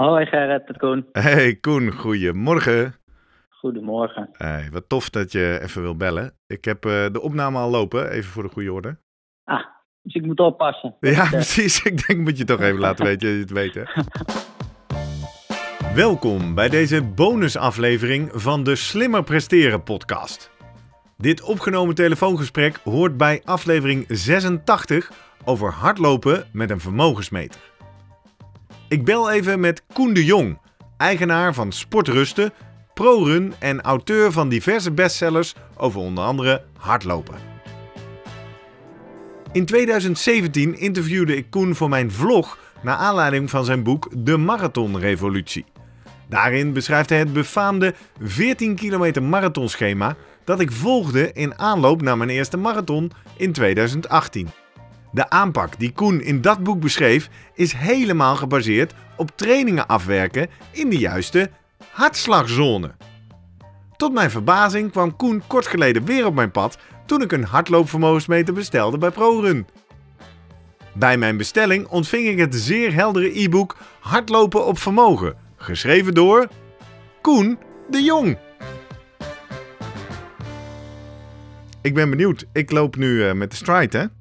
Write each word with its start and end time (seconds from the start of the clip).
Hoi 0.00 0.26
Gerrit, 0.26 0.62
het 0.66 0.78
Koen. 0.78 1.06
Hey 1.12 1.54
Koen, 1.54 1.90
goedemorgen. 1.90 2.94
Goedemorgen. 3.48 4.28
Hey, 4.32 4.68
wat 4.72 4.88
tof 4.88 5.10
dat 5.10 5.32
je 5.32 5.58
even 5.62 5.82
wil 5.82 5.96
bellen. 5.96 6.32
Ik 6.46 6.64
heb 6.64 6.84
uh, 6.84 7.06
de 7.12 7.20
opname 7.20 7.58
al 7.58 7.70
lopen, 7.70 8.10
even 8.10 8.30
voor 8.30 8.42
de 8.42 8.48
goede 8.48 8.72
orde. 8.72 8.98
Ah, 9.44 9.64
dus 10.02 10.14
ik 10.14 10.24
moet 10.26 10.40
oppassen. 10.40 10.96
Ja, 11.00 11.28
precies. 11.40 11.82
Ik 11.82 12.06
denk 12.06 12.20
moet 12.20 12.38
je 12.38 12.44
toch 12.44 12.60
even 12.60 12.78
laten 12.78 13.04
weten 13.04 13.38
het 13.38 13.50
weet. 13.50 13.74
Hè? 13.74 13.82
Welkom 15.94 16.54
bij 16.54 16.68
deze 16.68 17.02
bonusaflevering 17.02 18.30
van 18.32 18.64
de 18.64 18.76
Slimmer 18.76 19.22
Presteren 19.22 19.82
podcast. 19.82 20.50
Dit 21.16 21.42
opgenomen 21.42 21.94
telefoongesprek 21.94 22.76
hoort 22.76 23.16
bij 23.16 23.42
aflevering 23.44 24.04
86 24.08 25.10
over 25.44 25.70
hardlopen 25.70 26.44
met 26.52 26.70
een 26.70 26.80
vermogensmeter. 26.80 27.69
Ik 28.90 29.04
bel 29.04 29.30
even 29.30 29.60
met 29.60 29.82
Koen 29.92 30.12
de 30.12 30.24
Jong, 30.24 30.58
eigenaar 30.96 31.54
van 31.54 31.72
Sportrusten, 31.72 32.52
ProRun 32.94 33.54
en 33.58 33.80
auteur 33.80 34.32
van 34.32 34.48
diverse 34.48 34.90
bestsellers 34.90 35.54
over 35.76 36.00
onder 36.00 36.24
andere 36.24 36.64
hardlopen. 36.76 37.34
In 39.52 39.66
2017 39.66 40.78
interviewde 40.78 41.36
ik 41.36 41.50
Koen 41.50 41.74
voor 41.74 41.88
mijn 41.88 42.12
vlog 42.12 42.58
naar 42.82 42.96
aanleiding 42.96 43.50
van 43.50 43.64
zijn 43.64 43.82
boek 43.82 44.08
De 44.16 44.36
Marathonrevolutie. 44.36 45.64
Daarin 46.28 46.72
beschrijft 46.72 47.08
hij 47.08 47.18
het 47.18 47.32
befaamde 47.32 47.94
14 48.20 48.74
kilometer 48.74 49.22
marathonschema 49.22 50.16
dat 50.44 50.60
ik 50.60 50.72
volgde 50.72 51.32
in 51.32 51.58
aanloop 51.58 52.02
naar 52.02 52.16
mijn 52.16 52.30
eerste 52.30 52.56
marathon 52.56 53.12
in 53.36 53.52
2018. 53.52 54.48
De 55.12 55.30
aanpak 55.30 55.78
die 55.78 55.92
Koen 55.92 56.20
in 56.20 56.40
dat 56.40 56.62
boek 56.62 56.80
beschreef 56.80 57.28
is 57.54 57.72
helemaal 57.72 58.36
gebaseerd 58.36 58.94
op 59.16 59.30
trainingen 59.36 59.86
afwerken 59.86 60.48
in 60.70 60.90
de 60.90 60.98
juiste 60.98 61.50
hartslagzone. 61.92 62.94
Tot 63.96 64.12
mijn 64.12 64.30
verbazing 64.30 64.90
kwam 64.90 65.16
Koen 65.16 65.42
kort 65.46 65.66
geleden 65.66 66.04
weer 66.04 66.26
op 66.26 66.34
mijn 66.34 66.50
pad 66.50 66.78
toen 67.06 67.22
ik 67.22 67.32
een 67.32 67.44
hardloopvermogensmeter 67.44 68.54
bestelde 68.54 68.98
bij 68.98 69.10
ProRun. 69.10 69.66
Bij 70.92 71.18
mijn 71.18 71.36
bestelling 71.36 71.86
ontving 71.86 72.28
ik 72.28 72.38
het 72.38 72.54
zeer 72.54 72.94
heldere 72.94 73.40
e-book 73.42 73.76
Hardlopen 74.00 74.66
op 74.66 74.78
Vermogen, 74.78 75.36
geschreven 75.56 76.14
door 76.14 76.48
Koen 77.20 77.58
de 77.90 78.02
Jong. 78.02 78.38
Ik 81.82 81.94
ben 81.94 82.10
benieuwd. 82.10 82.44
Ik 82.52 82.70
loop 82.70 82.96
nu 82.96 83.24
uh, 83.24 83.32
met 83.32 83.50
de 83.50 83.56
stride, 83.56 83.98
hè? 83.98 84.19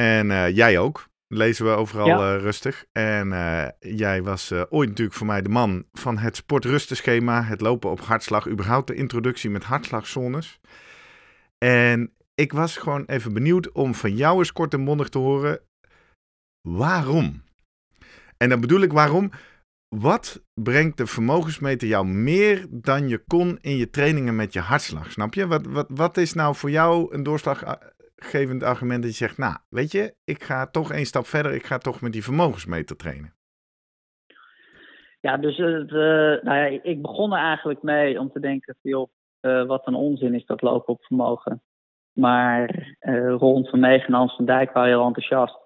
En 0.00 0.30
uh, 0.30 0.48
jij 0.48 0.78
ook. 0.78 1.08
Lezen 1.28 1.64
we 1.64 1.70
overal 1.70 2.06
ja. 2.06 2.34
uh, 2.34 2.40
rustig. 2.40 2.84
En 2.92 3.28
uh, 3.28 3.66
jij 3.78 4.22
was 4.22 4.52
ooit 4.52 4.88
natuurlijk 4.88 5.16
voor 5.16 5.26
mij 5.26 5.42
de 5.42 5.48
man 5.48 5.84
van 5.92 6.18
het 6.18 6.36
sportrustenschema, 6.36 7.42
het 7.42 7.60
lopen 7.60 7.90
op 7.90 8.00
hartslag, 8.00 8.48
überhaupt 8.48 8.86
de 8.86 8.94
introductie 8.94 9.50
met 9.50 9.64
hartslagzones. 9.64 10.60
En 11.58 12.12
ik 12.34 12.52
was 12.52 12.76
gewoon 12.76 13.04
even 13.04 13.32
benieuwd 13.32 13.72
om 13.72 13.94
van 13.94 14.16
jou 14.16 14.38
eens 14.38 14.52
kort 14.52 14.74
en 14.74 14.80
mondig 14.80 15.08
te 15.08 15.18
horen 15.18 15.60
waarom. 16.68 17.42
En 18.36 18.48
dan 18.48 18.60
bedoel 18.60 18.80
ik 18.80 18.92
waarom. 18.92 19.30
Wat 19.88 20.42
brengt 20.54 20.96
de 20.96 21.06
vermogensmeter 21.06 21.88
jou 21.88 22.06
meer 22.06 22.66
dan 22.70 23.08
je 23.08 23.18
kon 23.26 23.58
in 23.60 23.76
je 23.76 23.90
trainingen 23.90 24.36
met 24.36 24.52
je 24.52 24.60
hartslag? 24.60 25.12
Snap 25.12 25.34
je? 25.34 25.46
Wat, 25.46 25.66
wat, 25.66 25.86
wat 25.88 26.16
is 26.16 26.32
nou 26.32 26.54
voor 26.54 26.70
jou 26.70 27.14
een 27.14 27.22
doorslaggevend 28.20 28.62
argument 28.62 29.02
dat 29.02 29.10
je 29.10 29.16
zegt, 29.16 29.38
nou, 29.38 29.56
weet 29.68 29.92
je, 29.92 30.14
ik 30.24 30.42
ga 30.42 30.66
toch 30.66 30.92
één 30.92 31.06
stap 31.06 31.26
verder, 31.26 31.52
ik 31.52 31.66
ga 31.66 31.78
toch 31.78 32.00
met 32.00 32.12
die 32.12 32.24
vermogensmeter 32.24 32.96
trainen? 32.96 33.34
Ja, 35.20 35.36
dus 35.36 35.56
het, 35.56 35.90
uh, 35.90 36.42
nou 36.42 36.56
ja, 36.56 36.80
ik 36.82 37.02
begon 37.02 37.32
er 37.32 37.38
eigenlijk 37.38 37.82
mee 37.82 38.20
om 38.20 38.30
te 38.32 38.40
denken, 38.40 38.76
joh, 38.82 39.08
uh, 39.40 39.66
wat 39.66 39.86
een 39.86 39.94
onzin 39.94 40.34
is 40.34 40.46
dat 40.46 40.62
lopen 40.62 40.94
op 40.94 41.04
vermogen. 41.04 41.62
Maar 42.12 42.96
uh, 43.00 43.34
Ron 43.34 43.66
van 43.66 43.80
Meegen 43.80 44.06
en 44.06 44.14
Hans 44.14 44.36
van 44.36 44.44
Dijk 44.44 44.72
waren 44.72 44.90
heel 44.90 45.06
enthousiast. 45.06 45.58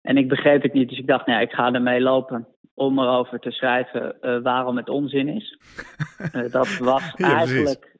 En 0.00 0.16
ik 0.16 0.28
begreep 0.28 0.62
het 0.62 0.72
niet, 0.72 0.88
dus 0.88 0.98
ik 0.98 1.06
dacht, 1.06 1.26
nou 1.26 1.38
ja, 1.38 1.44
ik 1.46 1.52
ga 1.52 1.72
ermee 1.72 2.00
lopen 2.00 2.48
om 2.74 2.98
erover 2.98 3.38
te 3.38 3.50
schrijven 3.50 4.16
waarom 4.42 4.76
het 4.76 4.88
onzin 4.88 5.28
is. 5.28 5.58
Dat 6.50 6.76
was 6.78 7.12
ja, 7.16 7.36
eigenlijk. 7.36 7.96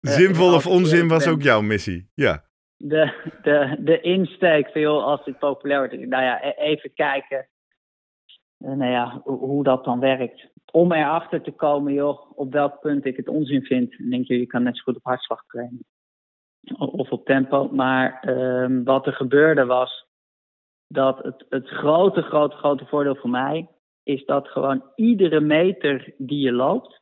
Uh, 0.00 0.12
Zinvol 0.12 0.54
of 0.54 0.66
onzin 0.66 1.08
was 1.08 1.28
ook 1.28 1.42
jouw 1.42 1.60
missie, 1.60 2.10
ja. 2.14 2.44
De, 2.76 3.30
de, 3.42 3.76
de 3.80 4.00
insteek, 4.00 4.68
veel 4.68 5.02
als 5.02 5.24
het 5.24 5.38
populair 5.38 5.78
wordt. 5.78 6.08
Nou 6.08 6.22
ja, 6.22 6.44
e-, 6.44 6.54
even 6.56 6.94
kijken 6.94 7.48
nou 8.58 8.90
ja, 8.90 9.20
hoe 9.24 9.64
dat 9.64 9.84
dan 9.84 10.00
werkt. 10.00 10.46
Om 10.72 10.92
erachter 10.92 11.42
te 11.42 11.50
komen, 11.50 11.92
joh, 11.92 12.38
op 12.38 12.52
welk 12.52 12.80
punt 12.80 13.04
ik 13.04 13.16
het 13.16 13.28
onzin 13.28 13.62
vind. 13.62 13.98
Dan 13.98 14.10
denk 14.10 14.26
je, 14.26 14.38
je 14.38 14.46
kan 14.46 14.62
net 14.62 14.76
zo 14.76 14.82
goed 14.82 14.96
op 14.96 15.04
hartslag 15.04 15.44
trainen. 15.46 15.84
Of 16.78 17.10
op 17.10 17.24
tempo. 17.24 17.68
Maar 17.68 18.20
ehm, 18.20 18.82
wat 18.84 19.06
er 19.06 19.12
gebeurde 19.12 19.64
was 19.64 20.06
dat 20.86 21.22
het, 21.22 21.44
het 21.48 21.68
grote, 21.68 22.22
grote, 22.22 22.56
grote 22.56 22.86
voordeel 22.86 23.16
voor 23.16 23.30
mij 23.30 23.68
is 24.02 24.24
dat 24.24 24.48
gewoon 24.48 24.84
iedere 24.94 25.40
meter 25.40 26.14
die 26.16 26.40
je 26.40 26.52
loopt, 26.52 27.00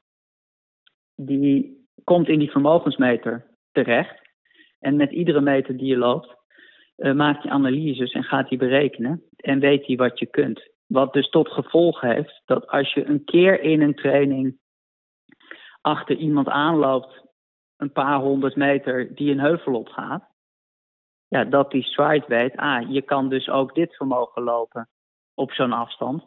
die 1.14 1.75
komt 2.04 2.28
in 2.28 2.38
die 2.38 2.50
vermogensmeter 2.50 3.46
terecht. 3.72 4.24
En 4.78 4.96
met 4.96 5.10
iedere 5.10 5.40
meter 5.40 5.76
die 5.76 5.86
je 5.86 5.96
loopt, 5.96 6.34
uh, 6.96 7.12
maakt 7.12 7.42
hij 7.42 7.52
analyses 7.52 8.12
en 8.12 8.24
gaat 8.24 8.48
hij 8.48 8.58
berekenen. 8.58 9.22
En 9.36 9.60
weet 9.60 9.86
hij 9.86 9.96
wat 9.96 10.18
je 10.18 10.26
kunt. 10.26 10.68
Wat 10.86 11.12
dus 11.12 11.28
tot 11.28 11.48
gevolg 11.48 12.00
heeft 12.00 12.42
dat 12.44 12.66
als 12.66 12.92
je 12.92 13.04
een 13.04 13.24
keer 13.24 13.60
in 13.60 13.82
een 13.82 13.94
training 13.94 14.58
achter 15.80 16.16
iemand 16.16 16.48
aanloopt, 16.48 17.24
een 17.76 17.92
paar 17.92 18.20
honderd 18.20 18.56
meter 18.56 19.14
die 19.14 19.30
een 19.30 19.40
heuvel 19.40 19.74
op 19.74 19.88
gaat, 19.88 20.24
ja, 21.28 21.44
dat 21.44 21.70
die 21.70 21.82
stride 21.82 22.24
weet, 22.26 22.56
ah, 22.56 22.90
je 22.90 23.02
kan 23.02 23.28
dus 23.28 23.48
ook 23.48 23.74
dit 23.74 23.96
vermogen 23.96 24.42
lopen 24.42 24.88
op 25.34 25.52
zo'n 25.52 25.72
afstand. 25.72 26.24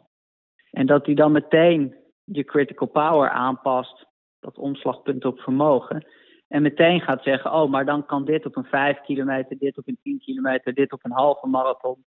En 0.70 0.86
dat 0.86 1.06
hij 1.06 1.14
dan 1.14 1.32
meteen 1.32 1.96
je 2.24 2.44
critical 2.44 2.88
power 2.88 3.30
aanpast, 3.30 4.06
dat 4.40 4.58
omslagpunt 4.58 5.24
op 5.24 5.40
vermogen. 5.40 6.06
En 6.48 6.62
meteen 6.62 7.00
gaat 7.00 7.22
zeggen, 7.22 7.52
oh, 7.52 7.70
maar 7.70 7.84
dan 7.84 8.06
kan 8.06 8.24
dit 8.24 8.46
op 8.46 8.56
een 8.56 8.64
5 8.64 9.00
kilometer, 9.00 9.58
dit 9.58 9.78
op 9.78 9.88
een 9.88 9.98
10 10.02 10.18
kilometer, 10.18 10.74
dit 10.74 10.92
op 10.92 11.04
een 11.04 11.12
halve 11.12 11.46
marathon. 11.46 12.04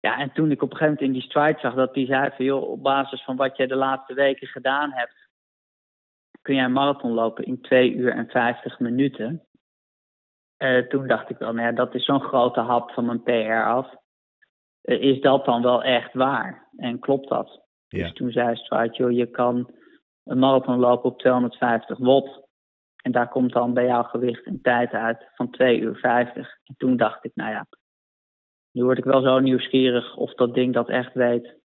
Ja, 0.00 0.18
en 0.18 0.32
toen 0.32 0.50
ik 0.50 0.62
op 0.62 0.70
een 0.70 0.76
gegeven 0.76 0.94
moment 0.94 1.00
in 1.00 1.12
die 1.12 1.30
stride 1.30 1.58
zag 1.60 1.74
dat 1.74 1.94
hij 1.94 2.06
zei 2.06 2.30
van, 2.36 2.44
joh, 2.44 2.70
op 2.70 2.82
basis 2.82 3.24
van 3.24 3.36
wat 3.36 3.56
jij 3.56 3.66
de 3.66 3.76
laatste 3.76 4.14
weken 4.14 4.46
gedaan 4.46 4.92
hebt, 4.92 5.28
kun 6.42 6.54
jij 6.54 6.64
een 6.64 6.72
marathon 6.72 7.12
lopen 7.12 7.44
in 7.44 7.60
2 7.60 7.94
uur 7.94 8.12
en 8.12 8.28
50 8.28 8.78
minuten. 8.78 9.46
Uh, 10.58 10.88
toen 10.88 11.06
dacht 11.06 11.30
ik 11.30 11.38
wel, 11.38 11.52
nou 11.52 11.66
ja, 11.66 11.72
dat 11.72 11.94
is 11.94 12.04
zo'n 12.04 12.20
grote 12.20 12.60
hap 12.60 12.90
van 12.90 13.06
mijn 13.06 13.22
PR 13.22 13.64
af. 13.64 13.94
Uh, 14.82 15.02
is 15.02 15.20
dat 15.20 15.44
dan 15.44 15.62
wel 15.62 15.82
echt 15.82 16.14
waar? 16.14 16.68
En 16.76 16.98
klopt 16.98 17.28
dat? 17.28 17.62
Ja. 17.88 18.02
Dus 18.02 18.12
toen 18.12 18.30
zei 18.30 18.56
Stride, 18.56 18.94
joh, 18.96 19.10
je 19.10 19.26
kan 19.26 19.70
een 20.24 20.38
marathon 20.38 20.78
lopen 20.78 21.10
op 21.10 21.18
250 21.18 21.98
watt. 21.98 22.40
En 23.02 23.12
daar 23.12 23.28
komt 23.28 23.52
dan 23.52 23.74
bij 23.74 23.86
jouw 23.86 24.02
gewicht 24.02 24.46
een 24.46 24.60
tijd 24.62 24.92
uit 24.92 25.30
van 25.34 25.50
2 25.50 25.80
uur 25.80 25.96
50. 25.96 26.58
En 26.64 26.74
toen 26.76 26.96
dacht 26.96 27.24
ik, 27.24 27.30
nou 27.34 27.50
ja, 27.50 27.66
nu 28.72 28.84
word 28.84 28.98
ik 28.98 29.04
wel 29.04 29.22
zo 29.22 29.38
nieuwsgierig 29.38 30.16
of 30.16 30.34
dat 30.34 30.54
ding 30.54 30.74
dat 30.74 30.88
echt 30.88 31.14
weet. 31.14 31.60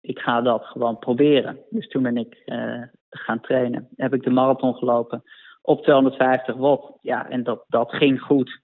Ik 0.00 0.18
ga 0.18 0.40
dat 0.40 0.64
gewoon 0.64 0.98
proberen. 0.98 1.64
Dus 1.70 1.88
toen 1.88 2.02
ben 2.02 2.16
ik 2.16 2.42
uh, 2.46 2.82
gaan 3.10 3.40
trainen. 3.40 3.88
Heb 3.96 4.14
ik 4.14 4.22
de 4.22 4.30
marathon 4.30 4.74
gelopen 4.74 5.22
op 5.62 5.82
250 5.82 6.54
watt. 6.54 6.98
Ja, 7.00 7.28
en 7.28 7.42
dat, 7.42 7.64
dat 7.68 7.92
ging 7.92 8.20
goed. 8.20 8.60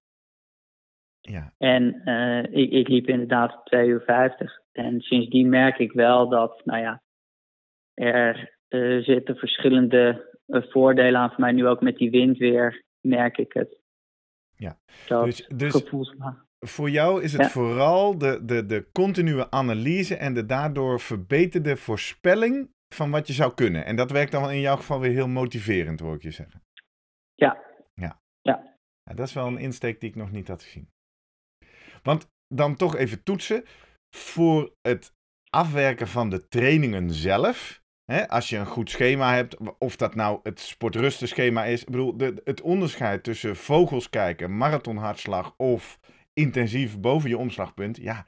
Ja. 1.20 1.52
En 1.58 2.02
uh, 2.04 2.42
ik, 2.42 2.70
ik 2.70 2.88
liep 2.88 3.06
inderdaad 3.06 3.54
op 3.54 3.64
2 3.64 3.88
uur 3.88 4.00
50. 4.00 4.60
En 4.72 5.00
sindsdien 5.00 5.48
merk 5.48 5.78
ik 5.78 5.92
wel 5.92 6.28
dat, 6.28 6.64
nou 6.64 6.80
ja, 6.80 7.02
er 7.94 8.58
uh, 8.72 9.02
zitten 9.02 9.36
verschillende 9.36 10.30
uh, 10.46 10.62
voordelen 10.62 11.20
aan. 11.20 11.28
Voor 11.28 11.40
mij 11.40 11.52
nu 11.52 11.66
ook 11.66 11.80
met 11.80 11.96
die 11.96 12.10
wind 12.10 12.38
weer, 12.38 12.84
merk 13.00 13.38
ik 13.38 13.52
het. 13.52 13.80
Ja, 14.56 14.78
dat 15.06 15.24
dus, 15.24 15.46
dus 15.46 15.84
voor 16.66 16.90
jou 16.90 17.22
is 17.22 17.32
het 17.32 17.42
ja. 17.42 17.48
vooral 17.48 18.18
de, 18.18 18.44
de, 18.44 18.66
de 18.66 18.90
continue 18.92 19.50
analyse 19.50 20.16
en 20.16 20.34
de 20.34 20.46
daardoor 20.46 21.00
verbeterde 21.00 21.76
voorspelling 21.76 22.70
van 22.94 23.10
wat 23.10 23.26
je 23.26 23.32
zou 23.32 23.54
kunnen. 23.54 23.84
En 23.84 23.96
dat 23.96 24.10
werkt 24.10 24.32
dan 24.32 24.50
in 24.50 24.60
jouw 24.60 24.76
geval 24.76 25.00
weer 25.00 25.10
heel 25.10 25.28
motiverend, 25.28 26.00
hoor 26.00 26.14
ik 26.14 26.22
je 26.22 26.30
zeggen. 26.30 26.62
Ja. 27.34 27.62
Ja. 27.94 28.20
ja. 28.40 28.76
ja 29.02 29.14
dat 29.14 29.26
is 29.26 29.32
wel 29.32 29.46
een 29.46 29.58
insteek 29.58 30.00
die 30.00 30.08
ik 30.08 30.16
nog 30.16 30.30
niet 30.30 30.48
had 30.48 30.62
gezien. 30.62 30.90
Want 32.02 32.30
dan 32.48 32.76
toch 32.76 32.96
even 32.96 33.22
toetsen. 33.22 33.64
Voor 34.16 34.74
het 34.82 35.14
afwerken 35.50 36.08
van 36.08 36.30
de 36.30 36.48
trainingen 36.48 37.10
zelf. 37.10 37.81
Hè, 38.04 38.28
als 38.28 38.48
je 38.48 38.56
een 38.56 38.66
goed 38.66 38.90
schema 38.90 39.34
hebt, 39.34 39.78
of 39.78 39.96
dat 39.96 40.14
nou 40.14 40.40
het 40.42 40.60
sportrustenschema 40.60 41.64
is. 41.64 41.80
Ik 41.80 41.90
bedoel, 41.90 42.16
de, 42.16 42.40
het 42.44 42.60
onderscheid 42.60 43.24
tussen 43.24 43.56
vogels 43.56 44.10
kijken, 44.10 44.56
marathonhartslag 44.56 45.54
of 45.56 45.98
intensief 46.32 47.00
boven 47.00 47.28
je 47.28 47.38
omslagpunt. 47.38 47.96
Ja, 47.96 48.26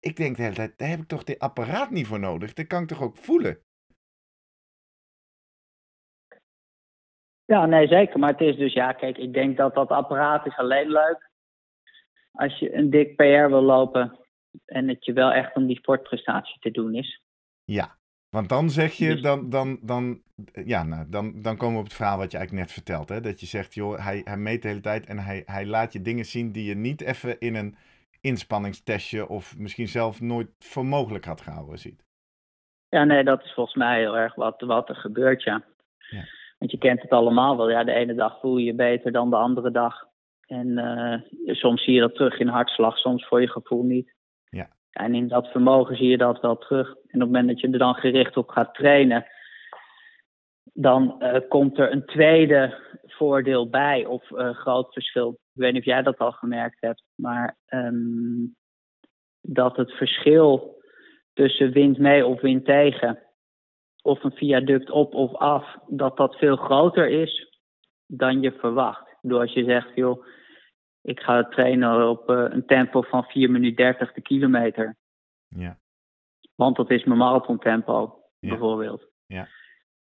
ik 0.00 0.16
denk 0.16 0.36
de 0.36 0.42
hele 0.42 0.54
tijd, 0.54 0.78
daar 0.78 0.88
heb 0.88 1.00
ik 1.00 1.08
toch 1.08 1.24
dit 1.24 1.38
apparaat 1.38 1.90
niet 1.90 2.06
voor 2.06 2.20
nodig? 2.20 2.52
Dat 2.52 2.66
kan 2.66 2.82
ik 2.82 2.88
toch 2.88 3.02
ook 3.02 3.16
voelen? 3.16 3.60
Ja, 7.44 7.66
nee, 7.66 7.86
zeker. 7.86 8.18
Maar 8.18 8.30
het 8.30 8.40
is 8.40 8.56
dus, 8.56 8.72
ja, 8.72 8.92
kijk, 8.92 9.18
ik 9.18 9.32
denk 9.32 9.56
dat 9.56 9.74
dat 9.74 9.88
apparaat 9.88 10.46
is 10.46 10.56
alleen 10.56 10.90
leuk 10.90 11.30
als 12.32 12.58
je 12.58 12.74
een 12.74 12.90
dik 12.90 13.16
PR 13.16 13.48
wil 13.48 13.62
lopen 13.62 14.18
en 14.64 14.88
het 14.88 15.04
je 15.04 15.12
wel 15.12 15.30
echt 15.32 15.56
om 15.56 15.66
die 15.66 15.76
sportprestatie 15.76 16.58
te 16.60 16.70
doen 16.70 16.94
is. 16.94 17.22
Ja, 17.64 17.95
want 18.36 18.48
dan 18.48 18.70
zeg 18.70 18.92
je, 18.92 19.20
dan, 19.20 19.50
dan, 19.50 19.78
dan, 19.82 20.20
ja, 20.64 20.82
nou, 20.82 21.04
dan, 21.08 21.42
dan 21.42 21.56
komen 21.56 21.74
we 21.74 21.80
op 21.80 21.84
het 21.84 21.94
verhaal 21.94 22.18
wat 22.18 22.30
je 22.30 22.36
eigenlijk 22.36 22.66
net 22.66 22.76
vertelt. 22.76 23.08
Hè? 23.08 23.20
Dat 23.20 23.40
je 23.40 23.46
zegt, 23.46 23.74
joh, 23.74 24.04
hij, 24.04 24.20
hij 24.24 24.36
meet 24.36 24.62
de 24.62 24.68
hele 24.68 24.80
tijd 24.80 25.06
en 25.06 25.18
hij, 25.18 25.42
hij 25.46 25.66
laat 25.66 25.92
je 25.92 26.02
dingen 26.02 26.24
zien 26.24 26.52
die 26.52 26.64
je 26.64 26.74
niet 26.74 27.00
even 27.00 27.40
in 27.40 27.54
een 27.54 27.76
inspanningstestje 28.20 29.28
of 29.28 29.58
misschien 29.58 29.88
zelf 29.88 30.20
nooit 30.20 30.48
voor 30.58 30.86
mogelijk 30.86 31.24
had 31.24 31.40
gehouden 31.40 31.78
ziet. 31.78 32.04
Ja, 32.88 33.04
nee, 33.04 33.24
dat 33.24 33.44
is 33.44 33.52
volgens 33.54 33.76
mij 33.76 33.98
heel 33.98 34.16
erg 34.16 34.34
wat, 34.34 34.60
wat 34.60 34.88
er 34.88 34.96
gebeurt, 34.96 35.42
ja. 35.42 35.64
Ja. 36.10 36.24
Want 36.58 36.70
je 36.70 36.78
kent 36.78 37.02
het 37.02 37.10
allemaal 37.10 37.56
wel. 37.56 37.70
Ja, 37.70 37.84
de 37.84 37.92
ene 37.92 38.14
dag 38.14 38.40
voel 38.40 38.56
je 38.56 38.64
je 38.64 38.74
beter 38.74 39.12
dan 39.12 39.30
de 39.30 39.36
andere 39.36 39.70
dag. 39.70 40.06
En 40.46 40.78
eh, 40.78 41.20
soms 41.54 41.84
zie 41.84 41.94
je 41.94 42.00
dat 42.00 42.14
terug 42.14 42.38
in 42.38 42.48
hartslag, 42.48 42.98
soms 42.98 43.26
voor 43.26 43.40
je 43.40 43.50
gevoel 43.50 43.82
niet. 43.82 44.14
En 44.96 45.14
in 45.14 45.28
dat 45.28 45.46
vermogen 45.46 45.96
zie 45.96 46.08
je 46.08 46.16
dat 46.16 46.40
wel 46.40 46.58
terug. 46.58 46.88
En 46.88 46.94
op 46.94 47.06
het 47.10 47.20
moment 47.20 47.48
dat 47.48 47.60
je 47.60 47.70
er 47.70 47.78
dan 47.78 47.94
gericht 47.94 48.36
op 48.36 48.48
gaat 48.48 48.74
trainen, 48.74 49.26
dan 50.72 51.20
eh, 51.20 51.40
komt 51.48 51.78
er 51.78 51.92
een 51.92 52.04
tweede 52.06 52.74
voordeel 53.06 53.68
bij 53.68 54.06
of 54.06 54.30
eh, 54.30 54.50
groot 54.50 54.92
verschil. 54.92 55.28
Ik 55.30 55.62
weet 55.62 55.72
niet 55.72 55.80
of 55.80 55.86
jij 55.86 56.02
dat 56.02 56.18
al 56.18 56.32
gemerkt 56.32 56.80
hebt, 56.80 57.02
maar 57.14 57.56
ehm, 57.66 58.46
dat 59.40 59.76
het 59.76 59.92
verschil 59.92 60.82
tussen 61.32 61.72
wind 61.72 61.98
mee 61.98 62.26
of 62.26 62.40
wind 62.40 62.64
tegen, 62.64 63.18
of 64.02 64.24
een 64.24 64.32
viaduct 64.32 64.90
op 64.90 65.14
of 65.14 65.34
af, 65.34 65.76
dat 65.86 66.16
dat 66.16 66.36
veel 66.36 66.56
groter 66.56 67.08
is 67.08 67.60
dan 68.06 68.40
je 68.40 68.52
verwacht. 68.52 69.16
Door 69.22 69.40
als 69.40 69.52
je 69.52 69.64
zegt, 69.64 69.94
joh, 69.94 70.26
ik 71.06 71.20
ga 71.20 71.44
trainen 71.44 72.08
op 72.08 72.30
eh, 72.30 72.44
een 72.48 72.66
tempo 72.66 73.02
van 73.02 73.24
4 73.24 73.50
minuten 73.50 73.76
30 73.76 74.12
de 74.12 74.20
kilometer. 74.20 74.96
Ja, 75.48 75.78
Want 76.54 76.76
dat 76.76 76.90
is 76.90 77.04
mijn 77.04 77.18
marathontempo, 77.18 78.20
Ja. 78.38 78.48
bijvoorbeeld. 78.48 79.02
Ja. 79.26 79.48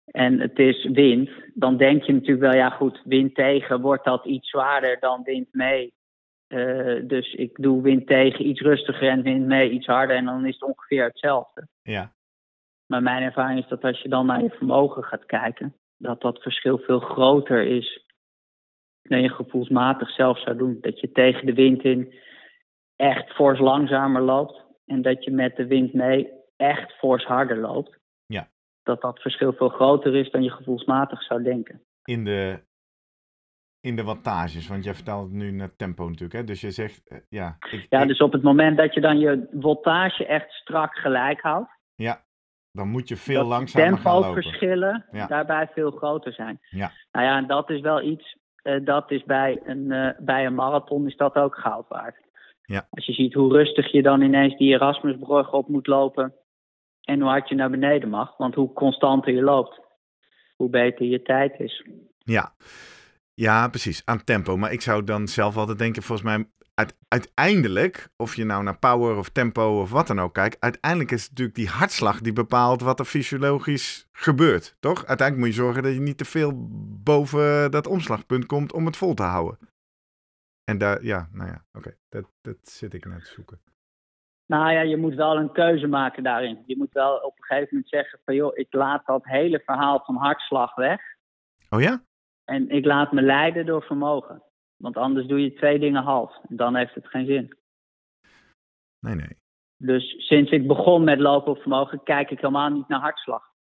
En 0.06 0.40
het 0.40 0.60
is 0.60 0.84
wind, 0.92 1.30
dan 1.54 1.78
denk 1.78 2.04
je 2.04 2.14
natuurlijk 2.14 2.40
wel, 2.42 2.54
ja 2.54 2.70
goed, 2.70 3.02
wind 3.06 3.36
tegen 3.36 3.82
wordt 3.82 4.04
dat 4.06 4.26
iets 4.26 4.50
zwaarder 4.50 5.00
dan 5.00 5.24
wind 5.24 5.48
mee. 5.52 5.94
Eh, 6.48 6.96
dus 7.04 7.34
ik 7.34 7.58
doe 7.62 7.82
wind 7.82 8.08
tegen 8.08 8.48
iets 8.48 8.62
rustiger 8.62 9.10
en 9.10 9.22
wind 9.22 9.46
mee 9.46 9.70
iets 9.70 9.86
harder 9.86 10.16
en 10.16 10.26
dan 10.26 10.46
is 10.46 10.54
het 10.54 10.64
ongeveer 10.64 11.04
hetzelfde. 11.04 11.68
ja, 11.82 12.14
Maar 12.86 13.02
mijn 13.04 13.24
ervaring 13.24 13.60
is 13.64 13.68
dat 13.70 13.84
als 13.84 14.02
je 14.02 14.10
dan 14.10 14.26
naar 14.26 14.44
je 14.44 14.50
vermogen 14.50 15.04
gaat 15.04 15.26
kijken, 15.26 15.76
dat 15.98 16.22
dat 16.22 16.42
verschil 16.42 16.78
veel 16.78 17.00
groter 17.00 17.64
is 17.64 18.06
dan 19.10 19.22
je 19.22 19.30
gevoelsmatig 19.30 20.10
zelf 20.10 20.40
zou 20.42 20.58
doen. 20.58 20.78
Dat 20.82 21.00
je 21.00 21.12
tegen 21.12 21.46
de 21.46 21.54
wind 21.54 21.84
in 21.84 22.14
echt 22.96 23.32
fors 23.32 23.60
langzamer 23.60 24.22
loopt 24.22 24.66
en 24.86 25.02
dat 25.02 25.24
je 25.24 25.32
met 25.32 25.56
de 25.56 25.68
wind 25.68 25.94
mee 25.94 26.30
echt 26.56 26.92
fors 26.98 27.26
harder 27.26 27.58
loopt. 27.58 27.98
Ja. 28.26 28.48
Dat 28.84 29.02
dat 29.02 29.22
verschil 29.22 29.54
veel 29.54 29.70
groter 29.70 30.16
is 30.16 30.32
dan 30.32 30.44
je 30.44 30.52
gevoelsmatig 30.52 31.24
zou 31.24 31.44
denken. 31.44 31.82
in 32.04 32.24
de, 32.24 32.60
in 33.80 33.96
de 33.96 34.04
wattages, 34.04 34.68
want 34.68 34.84
jij 34.84 34.94
vertelt 34.94 35.24
het 35.24 35.34
nu 35.34 35.52
naar 35.52 35.76
tempo 35.76 36.04
natuurlijk, 36.08 36.34
hè? 36.40 36.44
Dus 36.44 36.62
je 36.62 36.72
zegt, 36.72 37.08
eh, 37.10 37.18
ja, 37.30 37.58
ik, 37.72 37.86
Ja, 37.90 38.02
ik- 38.02 38.08
dus 38.08 38.20
op 38.22 38.32
het 38.32 38.42
moment 38.44 38.78
dat 38.78 38.94
je 38.94 39.02
dan 39.02 39.20
je 39.20 39.48
voltage 39.60 40.26
echt 40.26 40.52
strak 40.52 40.96
gelijk 40.96 41.42
houdt, 41.42 41.70
ja, 41.96 42.26
dan 42.72 42.88
moet 42.88 43.08
je 43.08 43.16
veel 43.18 43.44
langzamer 43.44 43.98
gaan 43.98 44.14
lopen. 44.14 44.26
tempoverschillen 44.34 45.06
Ja. 45.12 45.28
daarbij 45.28 45.68
veel 45.68 45.92
groter 45.92 46.34
zijn. 46.34 46.60
Ja. 46.70 46.92
Nou 47.12 47.26
ja, 47.26 47.38
en 47.38 47.48
dat 47.48 47.70
is 47.70 47.82
wel 47.82 48.02
iets, 48.02 48.38
dat 48.84 49.12
is 49.12 49.24
bij 49.24 49.60
een, 49.66 49.92
eh, 49.92 50.10
bij 50.20 50.46
een 50.46 50.56
marathon 50.56 51.08
is 51.08 51.16
dat 51.16 51.36
ook 51.36 51.56
goud 51.56 51.88
waard. 51.88 52.16
Ja. 52.62 52.88
Als 52.90 53.06
je 53.06 53.14
ziet 53.14 53.34
hoe 53.34 53.54
rustig 53.54 53.92
je 53.92 54.02
dan 54.02 54.22
ineens 54.22 54.58
die 54.58 54.74
Erasmusbrug 54.74 55.54
op 55.54 55.68
moet 55.68 55.88
lopen 55.88 56.34
en 57.02 57.20
hoe 57.20 57.30
hard 57.30 57.50
je 57.50 57.56
naar 57.56 57.70
beneden 57.70 58.10
mag, 58.10 58.38
want 58.38 58.56
hoe 58.56 58.74
constanter 58.74 59.34
je 59.34 59.42
loopt, 59.42 59.80
hoe 60.56 60.70
beter 60.70 61.06
je 61.06 61.22
tijd 61.22 61.60
is. 61.60 61.88
Ja. 62.18 62.56
ja, 63.34 63.68
precies, 63.68 64.02
aan 64.06 64.24
tempo. 64.24 64.58
Maar 64.58 64.72
ik 64.72 64.82
zou 64.82 65.04
dan 65.04 65.28
zelf 65.28 65.58
altijd 65.58 65.78
denken, 65.78 66.04
volgens 66.04 66.28
mij, 66.28 66.48
uiteindelijk, 67.08 68.10
of 68.18 68.36
je 68.36 68.46
nou 68.46 68.64
naar 68.64 68.80
power 68.80 69.18
of 69.18 69.30
tempo 69.30 69.82
of 69.82 69.92
wat 69.92 70.08
dan 70.08 70.20
ook 70.20 70.34
kijkt, 70.34 70.60
uiteindelijk 70.60 71.12
is 71.12 71.22
het 71.22 71.30
natuurlijk 71.30 71.58
die 71.58 71.70
hartslag 71.70 72.22
die 72.22 72.34
bepaalt 72.34 72.82
wat 72.82 73.00
er 73.00 73.06
fysiologisch 73.06 74.08
gebeurt, 74.12 74.76
toch? 74.80 75.06
Uiteindelijk 75.06 75.48
moet 75.48 75.56
je 75.56 75.62
zorgen 75.64 75.84
dat 75.84 75.94
je 75.94 76.00
niet 76.00 76.18
te 76.18 76.26
veel 76.26 76.52
boven 77.04 77.72
dat 77.72 77.88
omslagpunt 77.88 78.46
komt 78.46 78.74
om 78.74 78.86
het 78.86 78.98
vol 78.98 79.14
te 79.14 79.24
houden. 79.24 79.58
En 80.64 80.78
daar, 80.78 81.04
ja, 81.04 81.30
nou 81.32 81.50
ja, 81.50 81.66
oké, 81.74 81.98
dat, 82.10 82.32
dat 82.42 82.58
zit 82.62 82.94
ik 82.94 83.06
net 83.06 83.24
te 83.24 83.32
zoeken. 83.32 83.62
Nou 84.46 84.72
ja, 84.72 84.82
je 84.82 84.98
moet 84.98 85.16
wel 85.16 85.38
een 85.38 85.52
keuze 85.52 85.88
maken 85.88 86.24
daarin. 86.24 86.64
Je 86.66 86.78
moet 86.78 86.94
wel 86.94 87.16
op 87.16 87.38
een 87.38 87.44
gegeven 87.44 87.68
moment 87.72 87.90
zeggen 87.90 88.20
van 88.26 88.36
joh, 88.36 88.58
ik 88.58 88.74
laat 88.74 89.06
dat 89.06 89.24
hele 89.24 89.62
verhaal 89.66 90.04
van 90.06 90.16
hartslag 90.16 90.76
weg. 90.76 91.02
Oh 91.70 91.82
ja? 91.82 92.02
En 92.44 92.70
ik 92.70 92.86
laat 92.86 93.12
me 93.12 93.22
leiden 93.22 93.66
door 93.66 93.84
vermogen. 93.84 94.44
Want 94.78 94.98
anders 94.98 95.28
doe 95.28 95.42
je 95.42 95.54
twee 95.54 95.80
dingen 95.80 96.04
half. 96.04 96.40
En 96.50 96.56
dan 96.56 96.76
heeft 96.76 96.96
het 96.96 97.08
geen 97.08 97.26
zin. 97.26 97.58
Nee, 99.00 99.16
nee. 99.16 99.38
Dus 99.78 100.26
sinds 100.28 100.52
ik 100.52 100.68
begon 100.68 101.04
met 101.04 101.20
lopen 101.20 101.52
op 101.52 101.60
vermogen, 101.60 102.04
kijk 102.04 102.32
ik 102.32 102.40
helemaal 102.40 102.70
niet 102.70 102.88
naar 102.88 103.00
hartslag. 103.00 103.56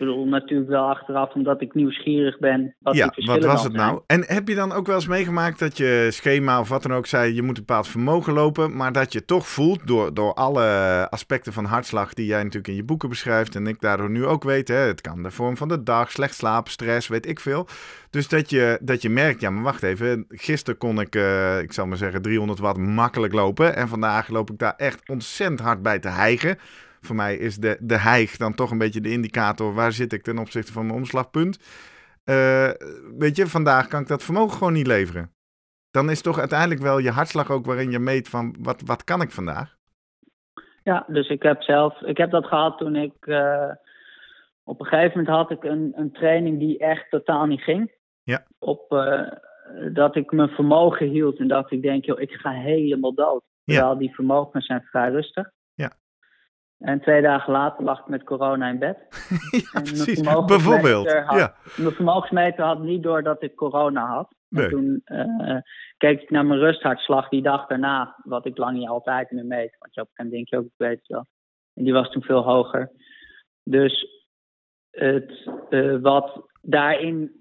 Ik 0.00 0.06
bedoel 0.06 0.26
natuurlijk 0.26 0.70
wel 0.70 0.88
achteraf, 0.88 1.34
omdat 1.34 1.60
ik 1.60 1.74
nieuwsgierig 1.74 2.38
ben. 2.38 2.74
Wat 2.78 2.94
ja, 2.94 3.06
die 3.06 3.26
wat 3.26 3.44
was 3.44 3.62
het 3.62 3.72
zijn. 3.72 3.86
nou? 3.86 4.00
En 4.06 4.24
heb 4.26 4.48
je 4.48 4.54
dan 4.54 4.72
ook 4.72 4.86
wel 4.86 4.94
eens 4.94 5.06
meegemaakt 5.06 5.58
dat 5.58 5.76
je 5.76 6.08
schema 6.10 6.60
of 6.60 6.68
wat 6.68 6.82
dan 6.82 6.92
ook 6.92 7.06
zei, 7.06 7.34
je 7.34 7.42
moet 7.42 7.56
een 7.56 7.64
bepaald 7.66 7.88
vermogen 7.88 8.32
lopen, 8.32 8.76
maar 8.76 8.92
dat 8.92 9.12
je 9.12 9.24
toch 9.24 9.46
voelt 9.46 9.86
door, 9.86 10.14
door 10.14 10.34
alle 10.34 11.06
aspecten 11.10 11.52
van 11.52 11.64
hartslag 11.64 12.14
die 12.14 12.26
jij 12.26 12.38
natuurlijk 12.38 12.68
in 12.68 12.74
je 12.74 12.84
boeken 12.84 13.08
beschrijft 13.08 13.54
en 13.54 13.66
ik 13.66 13.80
daardoor 13.80 14.10
nu 14.10 14.26
ook 14.26 14.44
weet, 14.44 14.68
hè, 14.68 14.74
het 14.74 15.00
kan 15.00 15.22
de 15.22 15.30
vorm 15.30 15.56
van 15.56 15.68
de 15.68 15.82
dag, 15.82 16.10
slecht 16.10 16.34
slapen, 16.34 16.72
stress, 16.72 17.08
weet 17.08 17.26
ik 17.26 17.40
veel. 17.40 17.66
Dus 18.10 18.28
dat 18.28 18.50
je, 18.50 18.78
dat 18.80 19.02
je 19.02 19.10
merkt, 19.10 19.40
ja 19.40 19.50
maar 19.50 19.62
wacht 19.62 19.82
even, 19.82 20.24
gisteren 20.28 20.78
kon 20.78 21.00
ik, 21.00 21.14
eh, 21.14 21.60
ik 21.60 21.72
zal 21.72 21.86
maar 21.86 21.96
zeggen 21.96 22.22
300 22.22 22.58
watt 22.58 22.78
makkelijk 22.78 23.32
lopen 23.32 23.76
en 23.76 23.88
vandaag 23.88 24.28
loop 24.28 24.50
ik 24.50 24.58
daar 24.58 24.74
echt 24.76 25.08
ontzettend 25.08 25.60
hard 25.60 25.82
bij 25.82 25.98
te 25.98 26.08
hijgen. 26.08 26.58
Voor 27.00 27.16
mij 27.16 27.36
is 27.36 27.56
de, 27.56 27.76
de 27.80 27.98
hijg 27.98 28.36
dan 28.36 28.54
toch 28.54 28.70
een 28.70 28.78
beetje 28.78 29.00
de 29.00 29.10
indicator 29.10 29.74
waar 29.74 29.92
zit 29.92 30.12
ik 30.12 30.22
ten 30.22 30.38
opzichte 30.38 30.72
van 30.72 30.86
mijn 30.86 30.98
omslagpunt. 30.98 31.58
Eh, 32.24 32.70
weet 33.18 33.36
je, 33.36 33.46
vandaag 33.46 33.86
kan 33.88 34.00
ik 34.00 34.08
dat 34.08 34.24
vermogen 34.24 34.58
gewoon 34.58 34.72
niet 34.72 34.86
leveren. 34.86 35.32
Dan 35.90 36.10
is 36.10 36.22
toch 36.22 36.38
uiteindelijk 36.38 36.80
wel 36.80 36.98
je 36.98 37.10
hartslag 37.10 37.50
ook 37.50 37.66
waarin 37.66 37.90
je 37.90 37.98
meet 37.98 38.28
van 38.28 38.56
wat, 38.58 38.82
wat 38.84 39.04
kan 39.04 39.22
ik 39.22 39.30
vandaag? 39.30 39.76
Ja, 40.82 41.04
dus 41.06 41.28
ik 41.28 41.42
heb 41.42 41.62
zelf, 41.62 42.02
ik 42.02 42.16
heb 42.16 42.30
dat 42.30 42.46
gehad 42.46 42.78
toen 42.78 42.96
ik, 42.96 43.14
eh, 43.20 43.70
op 44.64 44.80
een 44.80 44.86
gegeven 44.86 45.18
moment 45.18 45.36
had 45.36 45.50
ik 45.50 45.64
een, 45.64 45.92
een 45.96 46.12
training 46.12 46.58
die 46.58 46.78
echt 46.78 47.10
totaal 47.10 47.46
niet 47.46 47.62
ging. 47.62 47.92
Ja. 48.22 48.44
Op, 48.58 48.92
eh, 48.92 49.32
dat 49.92 50.16
ik 50.16 50.32
mijn 50.32 50.48
vermogen 50.48 51.08
hield 51.08 51.38
en 51.38 51.48
dat 51.48 51.70
ik 51.70 51.82
denk, 51.82 52.04
joh, 52.04 52.20
ik 52.20 52.30
ga 52.30 52.50
helemaal 52.50 53.14
dood. 53.14 53.42
Ja. 53.64 53.74
Terwijl 53.74 53.98
die 53.98 54.14
vermogens 54.14 54.66
zijn 54.66 54.82
vrij 54.82 55.10
rustig. 55.10 55.50
En 56.80 57.00
twee 57.00 57.22
dagen 57.22 57.52
later 57.52 57.84
lag 57.84 57.98
ik 58.00 58.06
met 58.06 58.24
corona 58.24 58.68
in 58.68 58.78
bed. 58.78 58.96
ja, 59.50 59.60
mijn 59.72 59.84
precies. 59.84 60.20
vermogensmeter 60.20 60.46
Bijvoorbeeld. 60.46 61.12
had- 61.12 61.38
Ja, 61.38 61.54
Mijn 61.76 61.94
vermogensmeter 61.94 62.64
had 62.64 62.82
niet 62.82 63.02
door 63.02 63.22
dat 63.22 63.42
ik 63.42 63.54
corona 63.54 64.06
had. 64.06 64.34
Nee. 64.48 64.64
En 64.64 64.70
toen 64.70 65.00
eh, 65.04 65.56
keek 65.96 66.20
ik 66.22 66.30
naar 66.30 66.46
mijn 66.46 66.60
rusthartslag 66.60 67.28
die 67.28 67.42
dag 67.42 67.66
daarna, 67.66 68.14
wat 68.24 68.46
ik 68.46 68.58
lang 68.58 68.76
niet 68.78 68.88
altijd 68.88 69.30
meer 69.30 69.44
meet. 69.46 69.76
Want 69.78 69.94
je 69.94 70.00
op 70.00 70.08
een 70.14 70.30
denk 70.30 70.48
je 70.48 70.56
ook, 70.56 70.64
ik 70.64 70.72
weet 70.76 70.98
het 70.98 71.06
wel. 71.06 71.26
En 71.74 71.84
die 71.84 71.92
was 71.92 72.10
toen 72.10 72.22
veel 72.22 72.42
hoger. 72.42 72.90
Dus 73.62 74.06
het, 74.90 75.48
eh, 75.70 75.96
wat 76.00 76.42
daarin 76.62 77.32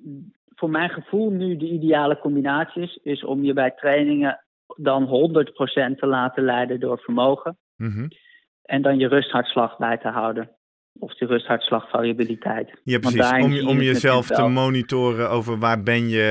voor 0.56 0.70
mijn 0.70 0.90
gevoel 0.90 1.30
nu 1.32 1.58
de 1.58 1.66
ideale 1.70 2.20
combinatie 2.20 2.82
is, 2.82 3.00
is 3.04 3.24
om 3.24 3.44
je 3.44 3.54
bij 3.54 3.72
trainingen 3.72 4.44
dan 4.76 5.04
100% 5.04 5.98
te 6.00 6.06
laten 6.06 6.44
leiden 6.44 6.80
door 6.80 7.00
vermogen. 7.00 7.58
Mhm. 7.76 8.08
En 8.70 8.82
dan 8.82 8.98
je 9.00 9.08
rusthartslag 9.08 9.78
bij 9.78 9.98
te 9.98 10.08
houden. 10.08 10.50
Of 11.00 11.16
de 11.16 11.26
rusthartslagvariabiliteit. 11.26 12.80
ja 12.84 13.00
Want 13.00 13.16
precies. 13.16 13.44
Om, 13.44 13.52
je 13.52 13.68
om 13.68 13.82
jezelf 13.82 14.28
te 14.28 14.48
monitoren 14.48 15.30
over 15.30 15.58
waar 15.60 15.84
ben 15.84 16.10
je 16.10 16.28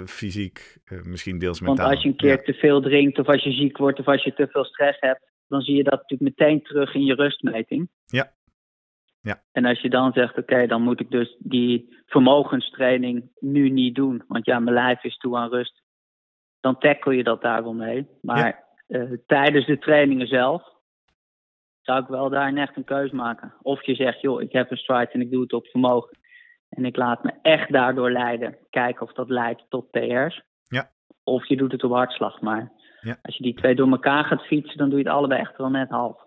eh, 0.00 0.06
fysiek, 0.06 0.78
eh, 0.84 1.02
misschien 1.02 1.38
deels 1.38 1.60
Want 1.60 1.76
mentaal. 1.76 1.94
als 1.94 2.02
je 2.02 2.08
een 2.08 2.16
keer 2.16 2.30
Ja. 2.30 2.42
te 2.42 2.54
veel 2.54 2.80
drinkt, 2.80 3.18
of 3.18 3.26
als 3.26 3.42
je 3.42 3.52
ziek 3.52 3.76
wordt, 3.78 3.98
of 3.98 4.06
als 4.06 4.22
je 4.22 4.34
te 4.34 4.48
veel 4.50 4.64
stress 4.64 5.00
hebt, 5.00 5.30
dan 5.48 5.60
zie 5.60 5.76
je 5.76 5.82
dat 5.82 5.92
natuurlijk 6.00 6.38
meteen 6.38 6.62
terug 6.62 6.94
in 6.94 7.04
je 7.04 7.14
rustmeting. 7.14 7.88
Ja. 8.06 8.32
Ja. 9.20 9.42
En 9.52 9.64
als 9.64 9.80
je 9.80 9.90
dan 9.90 10.12
zegt, 10.12 10.38
oké, 10.38 10.66
dan 10.66 10.82
moet 10.82 11.00
ik 11.00 11.10
dus 11.10 11.36
die 11.38 11.96
vermogenstraining 12.06 13.30
nu 13.40 13.70
niet 13.70 13.94
doen, 13.94 14.22
want 14.28 14.44
ja, 14.44 14.58
mijn 14.58 14.74
lijf 14.76 15.04
is 15.04 15.16
toe 15.16 15.36
aan 15.36 15.50
rust, 15.50 15.82
dan 16.60 16.78
tackle 16.78 17.16
je 17.16 17.22
dat 17.24 17.42
daar 17.42 17.62
wel 17.62 17.74
mee. 17.74 18.06
Maar 18.22 18.64
eh, 18.86 19.02
tijdens 19.26 19.66
de 19.66 19.78
trainingen 19.78 20.26
zelf 20.26 20.70
zou 21.82 22.02
ik 22.02 22.08
wel 22.08 22.30
daar 22.30 22.54
echt 22.54 22.76
een 22.76 22.84
keus 22.84 23.10
maken. 23.10 23.54
Of 23.62 23.84
je 23.86 23.94
zegt, 23.94 24.20
joh, 24.20 24.42
ik 24.42 24.52
heb 24.52 24.70
een 24.70 24.76
stride 24.76 25.12
en 25.12 25.20
ik 25.20 25.30
doe 25.30 25.42
het 25.42 25.52
op 25.52 25.66
vermogen. 25.66 26.18
En 26.68 26.84
ik 26.84 26.96
laat 26.96 27.22
me 27.24 27.32
echt 27.42 27.72
daardoor 27.72 28.10
leiden. 28.10 28.56
Kijken 28.70 29.02
of 29.02 29.12
dat 29.12 29.28
leidt 29.28 29.64
tot 29.68 29.90
PR's. 29.90 30.42
Ja. 30.68 30.90
Of 31.24 31.46
je 31.48 31.56
doet 31.56 31.72
het 31.72 31.84
op 31.84 31.92
hartslag. 31.92 32.40
Maar 32.40 32.72
Ja. 33.00 33.18
als 33.22 33.36
je 33.36 33.42
die 33.42 33.54
twee 33.54 33.74
door 33.74 33.90
elkaar 33.90 34.24
gaat 34.24 34.46
fietsen, 34.46 34.78
dan 34.78 34.88
doe 34.88 34.98
je 34.98 35.04
het 35.04 35.14
allebei 35.14 35.40
echt 35.40 35.56
wel 35.56 35.70
net 35.70 35.90
half. 35.90 36.26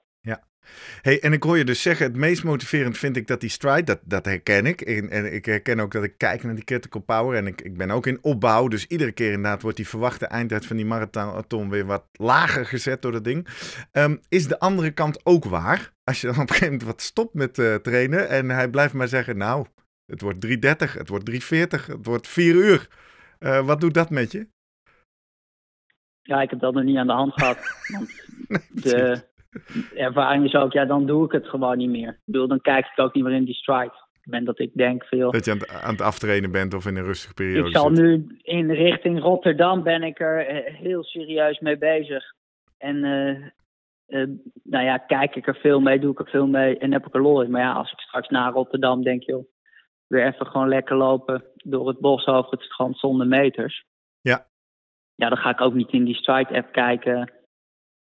Hey, 1.01 1.21
en 1.21 1.33
ik 1.33 1.43
hoor 1.43 1.57
je 1.57 1.65
dus 1.65 1.81
zeggen, 1.81 2.05
het 2.05 2.15
meest 2.15 2.43
motiverend 2.43 2.97
vind 2.97 3.17
ik 3.17 3.27
dat 3.27 3.41
die 3.41 3.49
stride, 3.49 3.83
dat, 3.83 3.99
dat 4.03 4.25
herken 4.25 4.65
ik. 4.65 4.81
En, 4.81 5.09
en 5.09 5.33
ik 5.33 5.45
herken 5.45 5.79
ook 5.79 5.91
dat 5.91 6.03
ik 6.03 6.17
kijk 6.17 6.43
naar 6.43 6.55
die 6.55 6.63
critical 6.63 7.01
power 7.01 7.37
en 7.37 7.47
ik, 7.47 7.61
ik 7.61 7.77
ben 7.77 7.91
ook 7.91 8.07
in 8.07 8.17
opbouw. 8.21 8.67
Dus 8.67 8.87
iedere 8.87 9.11
keer 9.11 9.31
inderdaad 9.31 9.61
wordt 9.61 9.77
die 9.77 9.87
verwachte 9.87 10.25
eindtijd 10.25 10.65
van 10.65 10.75
die 10.75 10.85
marathon 10.85 11.69
weer 11.69 11.85
wat 11.85 12.05
lager 12.11 12.65
gezet 12.65 13.01
door 13.01 13.11
dat 13.11 13.23
ding. 13.23 13.47
Ehm, 13.91 14.15
is 14.29 14.47
de 14.47 14.59
andere 14.59 14.91
kant 14.91 15.19
ook 15.23 15.45
waar? 15.45 15.93
Als 16.03 16.21
je 16.21 16.27
dan 16.27 16.35
op 16.35 16.41
een 16.41 16.47
gegeven 16.47 16.71
moment 16.71 16.89
wat 16.89 17.01
stopt 17.01 17.33
met 17.33 17.59
eh, 17.59 17.75
trainen 17.75 18.29
en 18.29 18.49
hij 18.49 18.69
blijft 18.69 18.93
maar 18.93 19.07
zeggen, 19.07 19.37
nou, 19.37 19.65
het 20.05 20.21
wordt 20.21 20.45
3.30, 20.45 20.51
het 20.93 21.09
wordt 21.09 21.31
3.40, 21.31 21.85
het 21.85 22.05
wordt 22.05 22.27
4 22.27 22.55
uur. 22.55 22.87
Eh, 23.39 23.65
wat 23.65 23.81
doet 23.81 23.93
dat 23.93 24.09
met 24.09 24.31
je? 24.31 24.47
Ja, 26.21 26.41
ik 26.41 26.49
heb 26.49 26.59
dat 26.59 26.73
nog 26.73 26.83
niet 26.83 26.97
aan 26.97 27.07
de 27.07 27.13
hand 27.13 27.33
gehad. 27.33 27.57
Want 27.87 28.09
de 28.83 29.23
ervaring 29.95 30.45
is 30.45 30.55
ook, 30.55 30.73
ja, 30.73 30.85
dan 30.85 31.05
doe 31.05 31.25
ik 31.25 31.31
het 31.31 31.47
gewoon 31.47 31.77
niet 31.77 31.89
meer. 31.89 32.09
Ik 32.09 32.19
bedoel, 32.25 32.47
dan 32.47 32.61
kijk 32.61 32.85
ik 32.85 32.99
ook 32.99 33.13
niet 33.13 33.23
meer 33.23 33.33
in 33.33 33.45
die 33.45 33.53
stride. 33.53 33.85
Op 33.85 34.11
het 34.11 34.25
moment 34.25 34.45
dat 34.45 34.59
ik 34.59 34.71
denk 34.73 35.03
veel. 35.05 35.31
Dat 35.31 35.45
je 35.45 35.51
aan 35.51 35.57
het, 35.57 35.69
aan 35.69 35.91
het 35.91 36.01
aftrainen 36.01 36.51
bent 36.51 36.73
of 36.73 36.85
in 36.85 36.95
een 36.95 37.03
rustige 37.03 37.33
periode 37.33 37.67
Ik 37.67 37.75
zal 37.75 37.95
zit. 37.95 37.97
nu 37.97 38.37
in 38.41 38.71
richting 38.71 39.19
Rotterdam 39.21 39.83
ben 39.83 40.03
ik 40.03 40.19
er 40.19 40.47
eh, 40.47 40.75
heel 40.75 41.03
serieus 41.03 41.59
mee 41.59 41.77
bezig. 41.77 42.33
En 42.77 43.03
eh, 43.03 43.29
eh, 44.05 44.29
nou 44.63 44.85
ja, 44.85 44.97
kijk 44.97 45.35
ik 45.35 45.47
er 45.47 45.55
veel 45.55 45.79
mee, 45.79 45.99
doe 45.99 46.11
ik 46.11 46.19
er 46.19 46.29
veel 46.29 46.47
mee 46.47 46.77
en 46.77 46.91
heb 46.91 47.07
ik 47.07 47.13
er 47.13 47.21
lol 47.21 47.41
in. 47.41 47.51
Maar 47.51 47.61
ja, 47.61 47.73
als 47.73 47.91
ik 47.91 47.99
straks 47.99 48.29
naar 48.29 48.51
Rotterdam 48.51 49.03
denk, 49.03 49.23
joh, 49.23 49.45
weer 50.07 50.25
even 50.25 50.45
gewoon 50.45 50.67
lekker 50.67 50.95
lopen 50.95 51.43
door 51.55 51.87
het 51.87 51.99
bos 51.99 52.25
over 52.25 52.51
het 52.51 52.61
strand 52.61 52.97
zonder 52.97 53.27
meters. 53.27 53.85
Ja. 54.21 54.47
Ja, 55.15 55.29
dan 55.29 55.37
ga 55.37 55.49
ik 55.49 55.61
ook 55.61 55.73
niet 55.73 55.91
in 55.91 56.03
die 56.03 56.15
Stride-app 56.15 56.71
kijken 56.71 57.31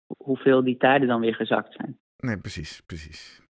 hoeveel 0.07 0.65
die 0.65 0.77
tijden 0.77 1.09
dan 1.09 1.21
weer 1.21 1.35
gezakt 1.35 1.75
zijn. 1.75 1.99
Nee, 2.17 2.39
precies, 2.39 2.83
precies. 2.87 3.43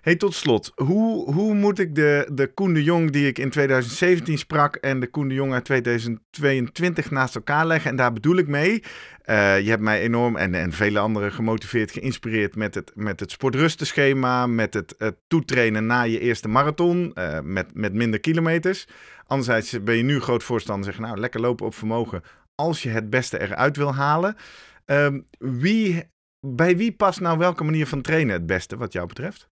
Hey, 0.00 0.16
tot 0.16 0.34
slot, 0.34 0.72
hoe, 0.74 1.32
hoe 1.32 1.54
moet 1.54 1.78
ik 1.78 1.94
de, 1.94 2.30
de 2.32 2.46
Koen 2.46 2.74
de 2.74 2.82
Jong 2.82 3.10
die 3.10 3.26
ik 3.26 3.38
in 3.38 3.50
2017 3.50 4.38
sprak 4.38 4.76
en 4.76 5.00
de 5.00 5.06
Koen 5.06 5.28
de 5.28 5.34
Jong 5.34 5.52
uit 5.52 5.64
2022 5.64 7.10
naast 7.10 7.34
elkaar 7.34 7.66
leggen? 7.66 7.90
En 7.90 7.96
daar 7.96 8.12
bedoel 8.12 8.36
ik 8.36 8.48
mee, 8.48 8.82
eh, 9.22 9.60
je 9.60 9.70
hebt 9.70 9.82
mij 9.82 10.00
enorm 10.00 10.36
en, 10.36 10.54
en 10.54 10.72
vele 10.72 10.98
anderen 10.98 11.32
gemotiveerd, 11.32 11.92
geïnspireerd 11.92 12.56
met 12.56 12.74
het, 12.74 12.92
met 12.94 13.20
het 13.20 13.30
sportrustenschema, 13.30 14.46
met 14.46 14.74
het, 14.74 14.94
het 14.98 15.16
toetrainen 15.26 15.86
na 15.86 16.02
je 16.02 16.20
eerste 16.20 16.48
marathon, 16.48 17.12
eh, 17.14 17.40
met, 17.40 17.74
met 17.74 17.92
minder 17.92 18.20
kilometers. 18.20 18.86
Anderzijds 19.26 19.82
ben 19.82 19.96
je 19.96 20.02
nu 20.02 20.20
groot 20.20 20.42
voorstander, 20.42 20.84
zeg 20.92 20.98
nou, 20.98 21.18
lekker 21.18 21.40
lopen 21.40 21.66
op 21.66 21.74
vermogen 21.74 22.22
als 22.54 22.82
je 22.82 22.88
het 22.88 23.10
beste 23.10 23.40
eruit 23.40 23.76
wil 23.76 23.94
halen. 23.94 24.36
Ehm, 24.84 25.20
wie, 25.38 26.10
bij 26.40 26.76
wie 26.76 26.96
past 26.96 27.20
nou 27.20 27.38
welke 27.38 27.64
manier 27.64 27.86
van 27.86 28.02
trainen 28.02 28.34
het 28.34 28.46
beste, 28.46 28.76
wat 28.76 28.92
jou 28.92 29.06
betreft? 29.06 29.52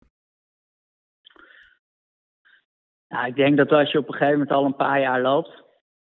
Nou, 3.08 3.26
ik 3.26 3.37
denk 3.37 3.56
dat 3.56 3.72
als 3.72 3.92
je 3.92 3.99
op 3.99 4.06
een 4.08 4.12
gegeven 4.12 4.32
moment 4.32 4.50
al 4.50 4.64
een 4.64 4.76
paar 4.76 5.00
jaar 5.00 5.20
loopt 5.20 5.64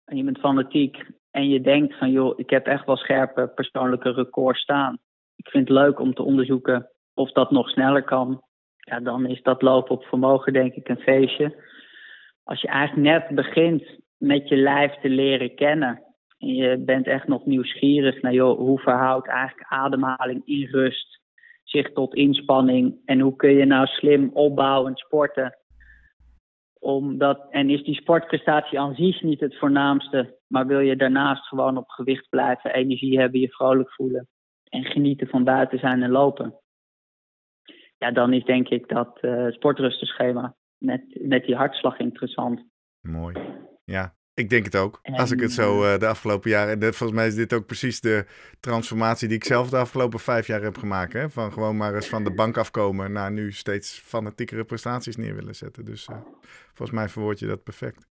en 0.05 0.17
je 0.17 0.25
bent 0.25 0.39
fanatiek 0.39 1.05
en 1.31 1.49
je 1.49 1.61
denkt 1.61 1.99
van 1.99 2.11
joh, 2.11 2.39
ik 2.39 2.51
heb 2.51 2.67
echt 2.67 2.87
wel 2.87 2.97
scherpe 2.97 3.49
persoonlijke 3.55 4.13
records 4.13 4.61
staan. 4.61 4.99
Ik 5.37 5.49
vind 5.49 5.69
het 5.69 5.77
leuk 5.77 6.01
om 6.01 6.15
te 6.15 6.23
onderzoeken 6.23 6.91
of 7.15 7.33
dat 7.33 7.51
nog 7.51 7.69
sneller 7.69 8.05
kan. 8.05 8.43
Ja, 8.77 9.01
dan 9.01 9.27
is 9.27 9.43
dat 9.43 9.63
lopen 9.63 9.91
op 9.91 10.05
vermogen 10.05 10.53
denk 10.53 10.75
ik 10.75 10.89
een 10.89 11.01
feestje. 11.01 11.65
Als 12.43 12.61
je 12.61 12.69
eigenlijk 12.69 13.09
net 13.09 13.35
begint 13.35 14.01
met 14.17 14.49
je 14.49 14.57
lijf 14.57 14.93
te 15.01 15.09
leren 15.09 15.55
kennen 15.55 15.89
en 15.89 16.06
je 16.37 16.79
bent 16.79 17.07
echt 17.07 17.29
nog 17.29 17.47
nieuwsgierig 17.47 18.23
naar 18.23 18.33
joh, 18.33 18.59
hoe 18.59 18.79
verhoudt 18.79 19.29
eigenlijk 19.29 19.69
ademhaling 19.69 20.43
in 20.45 20.69
rust 20.71 21.21
zich 21.65 21.93
tot 21.93 22.15
inspanning 22.15 22.97
en 23.05 23.21
hoe 23.21 23.37
kun 23.37 23.53
je 23.53 23.65
nou 23.65 23.87
slim 23.87 24.31
opbouwend 24.33 24.99
sporten 24.99 25.57
omdat, 26.87 27.47
en 27.51 27.71
is 27.71 27.85
die 27.85 27.95
sportprestatie 27.95 28.81
aan 28.81 28.95
zich 28.95 29.23
niet 29.23 29.41
het 29.41 29.59
voornaamste, 29.59 30.39
maar 30.47 30.67
wil 30.67 30.81
je 30.81 30.97
daarnaast 30.97 31.47
gewoon 31.47 31.77
op 31.77 31.89
gewicht 31.89 32.29
blijven, 32.29 32.75
energie 32.75 33.19
hebben, 33.19 33.41
je 33.41 33.49
vrolijk 33.49 33.93
voelen 33.93 34.29
en 34.69 34.85
genieten 34.85 35.27
van 35.27 35.45
buiten 35.45 35.79
zijn 35.79 36.03
en 36.03 36.11
lopen. 36.11 36.55
Ja, 37.99 38.11
dan 38.11 38.33
is 38.33 38.45
denk 38.45 38.69
ik 38.69 38.89
dat 38.89 39.19
uh, 39.23 39.51
sportrustenschema 39.51 40.55
met, 40.79 41.03
met 41.21 41.45
die 41.45 41.57
hartslag 41.57 41.99
interessant. 41.99 42.65
Mooi. 43.01 43.37
Ja, 43.85 44.16
ik 44.43 44.51
denk 44.51 44.65
het 44.65 44.77
ook. 44.77 45.01
Als 45.03 45.31
ik 45.31 45.41
het 45.41 45.53
zo 45.53 45.83
uh, 45.83 45.99
de 45.99 46.07
afgelopen 46.07 46.51
jaren. 46.51 46.73
En 46.73 46.95
volgens 46.95 47.19
mij 47.19 47.27
is 47.27 47.35
dit 47.35 47.53
ook 47.53 47.67
precies 47.67 48.01
de 48.01 48.27
transformatie 48.61 49.29
die 49.29 49.37
ik 49.37 49.45
zelf 49.45 49.71
de 49.71 49.77
afgelopen 49.77 50.19
vijf 50.19 50.47
jaar 50.47 50.63
heb 50.63 50.77
gemaakt. 50.77 51.13
Hè? 51.13 51.31
Van 51.31 51.53
gewoon 51.53 51.77
maar 51.77 51.95
eens 51.95 52.09
van 52.09 52.25
de 52.25 52.35
bank 52.35 52.57
afkomen 52.57 53.13
naar 53.13 53.33
nu 53.33 53.53
steeds 53.53 53.99
fanatiekere 53.99 54.65
prestaties 54.65 55.17
neer 55.17 55.35
willen 55.35 55.55
zetten. 55.55 55.85
Dus 55.85 56.09
uh, 56.09 56.17
volgens 56.75 56.99
mij 56.99 57.09
verwoord 57.09 57.39
je 57.39 57.47
dat 57.47 57.63
perfect. 57.63 58.07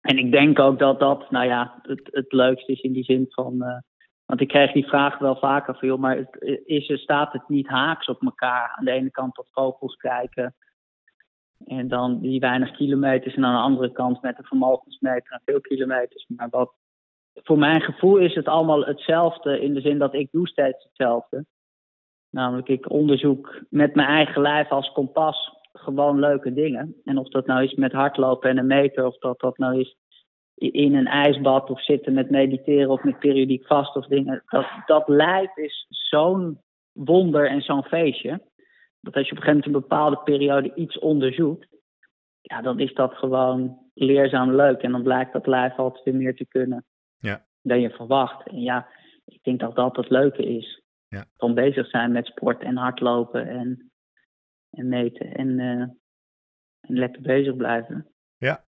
En 0.00 0.18
ik 0.18 0.30
denk 0.30 0.58
ook 0.58 0.78
dat 0.78 1.00
dat, 1.00 1.30
nou 1.30 1.46
ja, 1.46 1.78
het, 1.82 2.08
het 2.12 2.32
leukste 2.32 2.72
is 2.72 2.80
in 2.80 2.92
die 2.92 3.04
zin 3.04 3.26
van. 3.28 3.54
Uh, 3.58 3.78
want 4.24 4.40
ik 4.40 4.48
krijg 4.48 4.72
die 4.72 4.86
vraag 4.86 5.18
wel 5.18 5.36
vaker 5.36 5.76
van, 5.78 5.88
joh, 5.88 5.98
maar 5.98 6.16
het, 6.16 6.62
is, 6.64 7.00
staat 7.00 7.32
het 7.32 7.48
niet 7.48 7.68
haaks 7.68 8.08
op 8.08 8.22
elkaar? 8.22 8.74
Aan 8.76 8.84
de 8.84 8.90
ene 8.90 9.10
kant 9.10 9.34
tot 9.34 9.48
vogels 9.52 9.96
kijken. 9.96 10.54
En 11.64 11.88
dan 11.88 12.20
die 12.20 12.40
weinig 12.40 12.70
kilometers. 12.70 13.34
En 13.34 13.44
aan 13.44 13.54
de 13.54 13.60
andere 13.60 13.92
kant 13.92 14.22
met 14.22 14.38
een 14.38 14.44
vermogensmeter 14.44 15.32
en 15.32 15.42
veel 15.44 15.60
kilometers. 15.60 16.26
Maar 16.36 16.48
wat, 16.50 16.72
voor 17.34 17.58
mijn 17.58 17.80
gevoel 17.80 18.16
is 18.16 18.34
het 18.34 18.46
allemaal 18.46 18.84
hetzelfde. 18.84 19.60
In 19.60 19.74
de 19.74 19.80
zin 19.80 19.98
dat 19.98 20.14
ik 20.14 20.28
doe 20.30 20.48
steeds 20.48 20.84
hetzelfde. 20.84 21.44
Namelijk, 22.30 22.68
ik 22.68 22.90
onderzoek 22.90 23.62
met 23.70 23.94
mijn 23.94 24.08
eigen 24.08 24.42
lijf 24.42 24.68
als 24.68 24.92
kompas 24.92 25.54
gewoon 25.72 26.18
leuke 26.18 26.52
dingen. 26.52 26.96
En 27.04 27.18
of 27.18 27.28
dat 27.28 27.46
nou 27.46 27.64
is 27.64 27.74
met 27.74 27.92
hardlopen 27.92 28.50
en 28.50 28.58
een 28.58 28.66
meter. 28.66 29.06
Of 29.06 29.18
dat 29.18 29.40
dat 29.40 29.58
nou 29.58 29.80
is 29.80 29.96
in 30.54 30.94
een 30.94 31.06
ijsbad. 31.06 31.70
Of 31.70 31.84
zitten 31.84 32.12
met 32.12 32.30
mediteren 32.30 32.90
of 32.90 33.02
met 33.02 33.18
periodiek 33.18 33.66
vast 33.66 33.96
of 33.96 34.06
dingen. 34.06 34.42
Dat, 34.46 34.66
dat 34.86 35.08
lijf 35.08 35.56
is 35.56 35.86
zo'n 35.88 36.60
wonder 36.92 37.48
en 37.48 37.62
zo'n 37.62 37.84
feestje 37.84 38.40
dat 39.00 39.14
als 39.14 39.26
je 39.26 39.32
op 39.32 39.36
een 39.38 39.44
gegeven 39.44 39.46
moment 39.46 39.66
een 39.66 39.88
bepaalde 39.88 40.18
periode 40.18 40.74
iets 40.74 40.98
onderzoekt, 40.98 41.68
ja, 42.40 42.62
dan 42.62 42.80
is 42.80 42.94
dat 42.94 43.14
gewoon 43.14 43.78
leerzaam 43.94 44.54
leuk. 44.54 44.82
En 44.82 44.92
dan 44.92 45.02
blijkt 45.02 45.32
dat 45.32 45.46
lijf 45.46 45.76
altijd 45.76 46.04
weer 46.04 46.14
meer 46.14 46.36
te 46.36 46.46
kunnen 46.46 46.84
ja. 47.18 47.46
dan 47.62 47.80
je 47.80 47.90
verwacht. 47.90 48.48
En 48.48 48.60
ja, 48.60 48.88
ik 49.24 49.42
denk 49.42 49.60
dat 49.60 49.76
dat 49.76 49.96
het 49.96 50.10
leuke 50.10 50.44
is. 50.56 50.82
Ja. 51.08 51.24
Van 51.36 51.54
bezig 51.54 51.88
zijn 51.88 52.12
met 52.12 52.26
sport 52.26 52.62
en 52.62 52.76
hardlopen 52.76 53.48
en, 53.48 53.92
en 54.70 54.88
meten 54.88 55.34
en, 55.34 55.58
uh, 55.58 55.80
en 56.80 56.98
lekker 56.98 57.22
bezig 57.22 57.56
blijven. 57.56 58.06
Ja, 58.36 58.64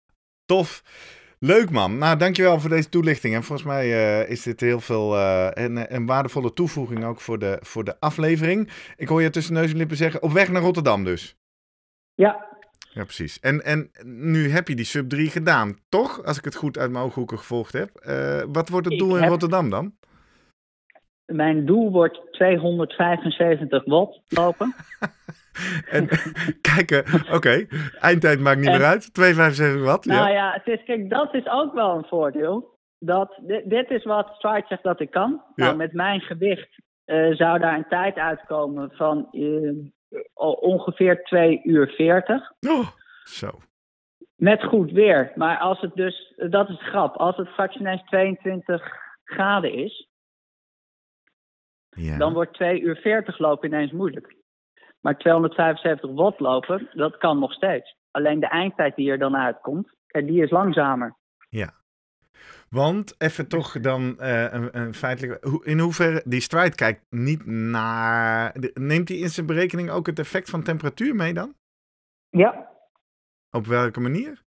tof. 0.45 0.83
Leuk 1.39 1.69
man. 1.71 1.97
Nou, 1.97 2.17
dankjewel 2.17 2.59
voor 2.59 2.69
deze 2.69 2.89
toelichting. 2.89 3.35
En 3.35 3.43
volgens 3.43 3.67
mij 3.67 3.85
uh, 3.87 4.29
is 4.29 4.43
dit 4.43 4.59
heel 4.59 4.79
veel 4.79 5.15
uh, 5.15 5.47
een, 5.53 5.95
een, 5.95 6.05
waardevolle 6.05 6.53
toevoeging 6.53 7.05
ook 7.05 7.21
voor 7.21 7.39
de, 7.39 7.57
voor 7.61 7.83
de 7.83 7.99
aflevering. 7.99 8.71
Ik 8.95 9.07
hoor 9.07 9.21
je 9.21 9.29
tussen 9.29 9.53
neus 9.53 9.71
en 9.71 9.77
lippen 9.77 9.97
zeggen, 9.97 10.23
op 10.23 10.31
weg 10.31 10.49
naar 10.49 10.61
Rotterdam 10.61 11.03
dus. 11.03 11.35
Ja. 12.15 12.45
Ja, 12.93 13.03
precies. 13.03 13.39
En, 13.39 13.65
en 13.65 13.91
nu 14.03 14.49
heb 14.49 14.67
je 14.67 14.75
die 14.75 14.85
sub 14.85 15.09
3 15.09 15.29
gedaan, 15.29 15.77
toch? 15.89 16.23
Als 16.23 16.37
ik 16.37 16.45
het 16.45 16.55
goed 16.55 16.77
uit 16.77 16.91
mijn 16.91 17.03
ooghoeken 17.03 17.37
gevolgd 17.37 17.73
heb. 17.73 17.89
Uh, 18.07 18.43
wat 18.51 18.69
wordt 18.69 18.87
het 18.87 18.99
doel 18.99 19.09
ik 19.09 19.15
in 19.15 19.21
heb... 19.21 19.29
Rotterdam 19.29 19.69
dan? 19.69 19.93
Mijn 21.25 21.65
doel 21.65 21.91
wordt 21.91 22.21
275 22.31 23.85
watt 23.85 24.21
lopen. 24.27 24.75
en 25.97 26.07
kijken, 26.73 27.03
oké, 27.13 27.35
okay. 27.35 27.67
eindtijd 27.99 28.39
maakt 28.39 28.59
niet 28.59 28.67
en, 28.67 28.77
meer 28.77 28.87
uit. 28.87 29.13
275 29.13 29.85
watt. 29.85 30.05
Nou 30.05 30.19
ja, 30.19 30.29
ja 30.29 30.53
het 30.53 30.79
is, 30.79 30.85
kijk, 30.85 31.09
dat 31.09 31.33
is 31.33 31.47
ook 31.47 31.73
wel 31.73 31.97
een 31.97 32.05
voordeel. 32.05 32.75
Dat, 32.99 33.39
dit, 33.41 33.69
dit 33.69 33.89
is 33.89 34.03
wat 34.03 34.33
Stride 34.35 34.65
zegt 34.67 34.83
dat 34.83 34.99
ik 34.99 35.11
kan. 35.11 35.41
Ja. 35.55 35.65
Nou, 35.65 35.75
met 35.75 35.93
mijn 35.93 36.21
gewicht 36.21 36.79
uh, 37.05 37.35
zou 37.35 37.59
daar 37.59 37.75
een 37.75 37.87
tijd 37.89 38.15
uitkomen 38.15 38.91
van 38.91 39.27
uh, 39.31 39.71
ongeveer 40.59 41.23
2 41.23 41.61
uur 41.63 41.87
40. 41.87 42.51
Oh, 42.67 42.87
zo. 43.23 43.59
Met 44.35 44.63
goed 44.63 44.91
weer. 44.91 45.31
Maar 45.35 45.57
als 45.57 45.81
het 45.81 45.95
dus, 45.95 46.33
dat 46.49 46.69
is 46.69 46.87
grap, 46.87 47.15
als 47.15 47.37
het 47.37 47.47
straks 47.47 47.75
ineens 47.75 48.03
22 48.03 48.91
graden 49.23 49.73
is, 49.73 50.07
ja. 51.89 52.17
dan 52.17 52.33
wordt 52.33 52.53
2 52.53 52.81
uur 52.81 52.95
40 52.95 53.37
lopen 53.37 53.67
ineens 53.67 53.91
moeilijk. 53.91 54.35
Maar 55.01 55.17
275 55.17 56.11
watt 56.11 56.39
lopen, 56.39 56.89
dat 56.93 57.17
kan 57.17 57.39
nog 57.39 57.53
steeds. 57.53 57.95
Alleen 58.11 58.39
de 58.39 58.47
eindtijd 58.47 58.95
die 58.95 59.11
er 59.11 59.19
dan 59.19 59.35
uitkomt, 59.35 59.95
die 60.07 60.43
is 60.43 60.49
langzamer. 60.49 61.15
Ja. 61.49 61.73
Want 62.69 63.15
even 63.17 63.47
toch 63.47 63.79
dan 63.79 64.17
uh, 64.19 64.53
een, 64.53 64.77
een 64.77 64.93
feitelijk. 64.93 65.45
In 65.63 65.79
hoeverre 65.79 66.21
die 66.25 66.41
stride 66.41 66.75
kijkt 66.75 67.05
niet 67.09 67.45
naar. 67.45 68.55
Neemt 68.73 69.09
hij 69.09 69.17
in 69.17 69.29
zijn 69.29 69.45
berekening 69.45 69.89
ook 69.89 70.05
het 70.05 70.19
effect 70.19 70.49
van 70.49 70.63
temperatuur 70.63 71.15
mee 71.15 71.33
dan? 71.33 71.53
Ja. 72.29 72.69
Op 73.51 73.65
welke 73.65 73.99
manier? 73.99 74.45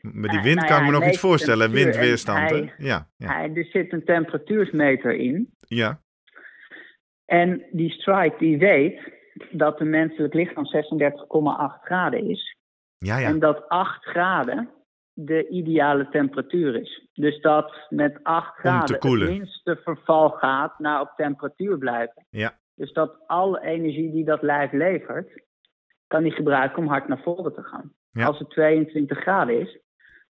Met 0.00 0.30
die 0.30 0.40
wind 0.40 0.56
nou 0.56 0.68
kan 0.68 0.78
ik 0.78 0.84
me 0.84 0.90
nog 0.90 1.06
iets 1.06 1.20
voorstellen, 1.20 1.70
windweerstand. 1.70 2.50
Hij, 2.50 2.74
ja, 2.78 3.08
ja. 3.16 3.32
Hij, 3.32 3.54
er 3.54 3.64
zit 3.64 3.92
een 3.92 4.04
temperatuursmeter 4.04 5.14
in. 5.14 5.54
Ja. 5.58 6.00
En 7.24 7.62
die 7.70 7.90
strike 7.90 8.38
die 8.38 8.58
weet 8.58 9.00
dat 9.50 9.78
de 9.78 9.84
menselijk 9.84 10.34
lichaam 10.34 10.64
36,8 11.78 11.82
graden 11.82 12.28
is. 12.28 12.56
Ja, 12.98 13.18
ja. 13.18 13.28
En 13.28 13.38
dat 13.38 13.68
8 13.68 14.04
graden 14.04 14.68
de 15.12 15.48
ideale 15.48 16.08
temperatuur 16.08 16.80
is. 16.80 17.08
Dus 17.12 17.40
dat 17.40 17.86
met 17.88 18.18
8 18.22 18.54
graden 18.54 18.94
het 18.94 19.28
minste 19.28 19.80
verval 19.84 20.30
gaat 20.30 20.78
naar 20.78 21.00
op 21.00 21.12
temperatuur 21.16 21.78
blijven. 21.78 22.26
Ja. 22.30 22.58
Dus 22.74 22.92
dat 22.92 23.18
alle 23.26 23.62
energie 23.62 24.10
die 24.10 24.24
dat 24.24 24.42
lijf 24.42 24.72
levert, 24.72 25.42
kan 26.06 26.22
die 26.22 26.32
gebruiken 26.32 26.78
om 26.78 26.88
hard 26.88 27.08
naar 27.08 27.22
voren 27.22 27.54
te 27.54 27.62
gaan. 27.62 27.92
Als 28.26 28.38
het 28.38 28.50
22 28.50 29.18
graden 29.18 29.60
is, 29.60 29.78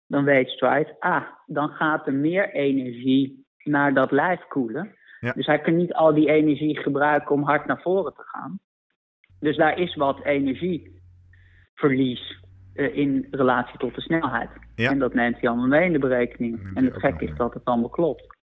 dan 0.07 0.23
weet 0.23 0.49
Stride, 0.49 0.95
ah, 0.99 1.23
dan 1.45 1.69
gaat 1.69 2.07
er 2.07 2.13
meer 2.13 2.53
energie 2.53 3.45
naar 3.63 3.93
dat 3.93 4.11
lijf 4.11 4.47
koelen. 4.47 4.95
Dus 5.19 5.45
hij 5.45 5.59
kan 5.59 5.75
niet 5.75 5.93
al 5.93 6.13
die 6.13 6.29
energie 6.29 6.77
gebruiken 6.77 7.35
om 7.35 7.43
hard 7.43 7.65
naar 7.65 7.81
voren 7.81 8.13
te 8.13 8.23
gaan. 8.25 8.59
Dus 9.45 9.57
daar 9.57 9.79
is 9.79 9.95
wat 9.95 10.23
energieverlies 10.23 12.43
uh, 12.73 12.97
in 12.97 13.27
relatie 13.31 13.77
tot 13.77 13.95
de 13.95 14.01
snelheid. 14.01 14.49
En 14.75 14.99
dat 14.99 15.13
neemt 15.13 15.39
hij 15.39 15.49
allemaal 15.49 15.67
mee 15.67 15.85
in 15.85 15.93
de 15.93 15.99
berekening. 15.99 16.71
En 16.73 16.85
het 16.85 16.95
gek 16.95 17.21
is 17.21 17.37
dat 17.37 17.53
het 17.53 17.65
allemaal 17.65 17.89
klopt. 17.89 18.35